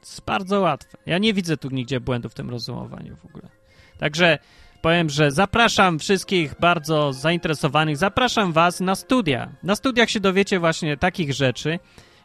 Jest 0.00 0.24
bardzo 0.24 0.60
łatwe. 0.60 0.98
Ja 1.06 1.18
nie 1.18 1.34
widzę 1.34 1.56
tu 1.56 1.68
nigdzie 1.70 2.00
błędu 2.00 2.28
w 2.28 2.34
tym 2.34 2.50
rozumowaniu 2.50 3.16
w 3.16 3.24
ogóle. 3.24 3.48
Także 3.98 4.38
powiem, 4.82 5.10
że 5.10 5.30
zapraszam 5.30 5.98
wszystkich 5.98 6.54
bardzo 6.60 7.12
zainteresowanych, 7.12 7.96
zapraszam 7.96 8.52
was 8.52 8.80
na 8.80 8.94
studia. 8.94 9.48
Na 9.62 9.76
studiach 9.76 10.10
się 10.10 10.20
dowiecie 10.20 10.58
właśnie 10.60 10.96
takich 10.96 11.32
rzeczy, 11.32 11.78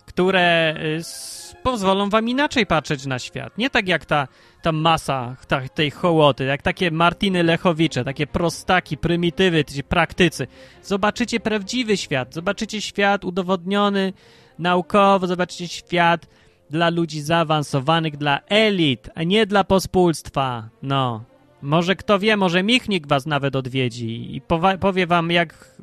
które 0.05 0.75
y, 0.99 1.63
pozwolą 1.63 2.09
wam 2.09 2.29
inaczej 2.29 2.65
patrzeć 2.65 3.05
na 3.05 3.19
świat. 3.19 3.57
Nie 3.57 3.69
tak 3.69 3.87
jak 3.87 4.05
ta, 4.05 4.27
ta 4.61 4.71
masa 4.71 5.35
ta, 5.47 5.69
tej 5.69 5.91
hołoty, 5.91 6.43
jak 6.43 6.61
takie 6.61 6.91
Martiny 6.91 7.43
Lechowicze, 7.43 8.03
takie 8.03 8.27
prostaki, 8.27 8.97
prymitywy, 8.97 9.65
ci 9.65 9.83
praktycy. 9.83 10.47
Zobaczycie 10.83 11.39
prawdziwy 11.39 11.97
świat, 11.97 12.33
zobaczycie 12.33 12.81
świat 12.81 13.25
udowodniony 13.25 14.13
naukowo, 14.59 15.27
zobaczycie 15.27 15.67
świat 15.67 16.27
dla 16.69 16.89
ludzi 16.89 17.21
zaawansowanych, 17.21 18.17
dla 18.17 18.39
elit, 18.49 19.09
a 19.15 19.23
nie 19.23 19.45
dla 19.45 19.63
pospólstwa. 19.63 20.69
No, 20.81 21.23
może 21.65 21.95
kto 21.95 22.19
wie, 22.19 22.37
może 22.37 22.63
Michnik 22.63 23.07
was 23.07 23.25
nawet 23.25 23.55
odwiedzi 23.55 24.35
i 24.35 24.41
powie 24.79 25.07
wam, 25.07 25.31
jak 25.31 25.77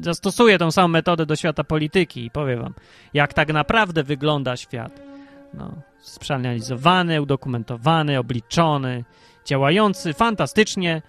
zastosuje 0.00 0.58
tą 0.58 0.70
samą 0.70 0.88
metodę 0.88 1.26
do 1.26 1.36
świata 1.36 1.64
polityki 1.64 2.24
i 2.24 2.30
powie 2.30 2.56
wam, 2.56 2.74
jak 3.14 3.34
tak 3.34 3.52
naprawdę 3.52 4.02
wygląda 4.02 4.56
świat. 4.56 5.00
No, 5.54 5.74
przeanalizowany, 6.20 7.22
udokumentowany, 7.22 8.18
obliczony, 8.18 9.04
działający 9.44 10.14
fantastycznie, 10.14 11.02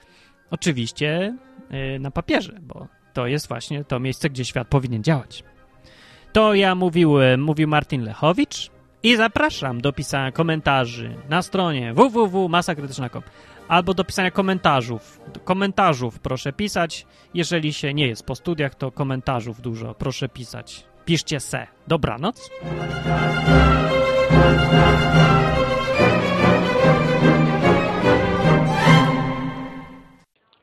oczywiście 0.51 1.37
yy, 1.69 1.99
na 1.99 2.11
papierze, 2.11 2.59
bo 2.61 2.87
to 3.13 3.27
jest 3.27 3.47
właśnie 3.47 3.83
to 3.83 3.99
miejsce, 3.99 4.29
gdzie 4.29 4.45
świat 4.45 4.67
powinien 4.67 5.03
działać. 5.03 5.43
To 6.33 6.53
ja 6.53 6.75
mówił, 6.75 7.15
mówił 7.37 7.67
Martin 7.67 8.03
Lechowicz 8.03 8.71
i 9.03 9.15
zapraszam 9.15 9.81
do 9.81 9.93
pisania 9.93 10.31
komentarzy 10.31 11.15
na 11.29 11.41
stronie 11.41 11.93
www.masakrytyczna.com 11.93 13.21
albo 13.71 13.93
do 13.93 14.03
pisania 14.03 14.31
komentarzów. 14.31 15.21
Komentarzów 15.43 16.19
proszę 16.19 16.53
pisać. 16.53 17.05
Jeżeli 17.33 17.73
się 17.73 17.93
nie 17.93 18.07
jest 18.07 18.25
po 18.25 18.35
studiach, 18.35 18.75
to 18.75 18.91
komentarzów 18.91 19.61
dużo 19.61 19.95
proszę 19.95 20.29
pisać. 20.29 20.85
Piszcie 21.05 21.39
se. 21.39 21.67
Dobranoc. 21.87 22.49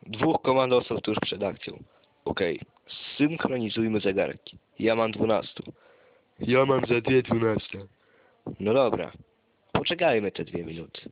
Dwóch 0.06 0.42
komandosów 0.42 1.00
tuż 1.02 1.18
przed 1.20 1.42
akcją. 1.42 1.82
Okej, 2.24 2.60
synchronizujmy 3.16 4.00
zegarki. 4.00 4.58
Ja 4.78 4.94
mam 4.94 5.12
dwunastu. 5.12 5.62
Ja 6.40 6.64
mam 6.64 6.80
za 6.86 7.00
dwie 7.00 7.22
dwunaste. 7.22 7.78
No 8.60 8.74
dobra, 8.74 9.12
poczekajmy 9.72 10.32
te 10.32 10.44
dwie 10.44 10.64
minuty. 10.64 11.10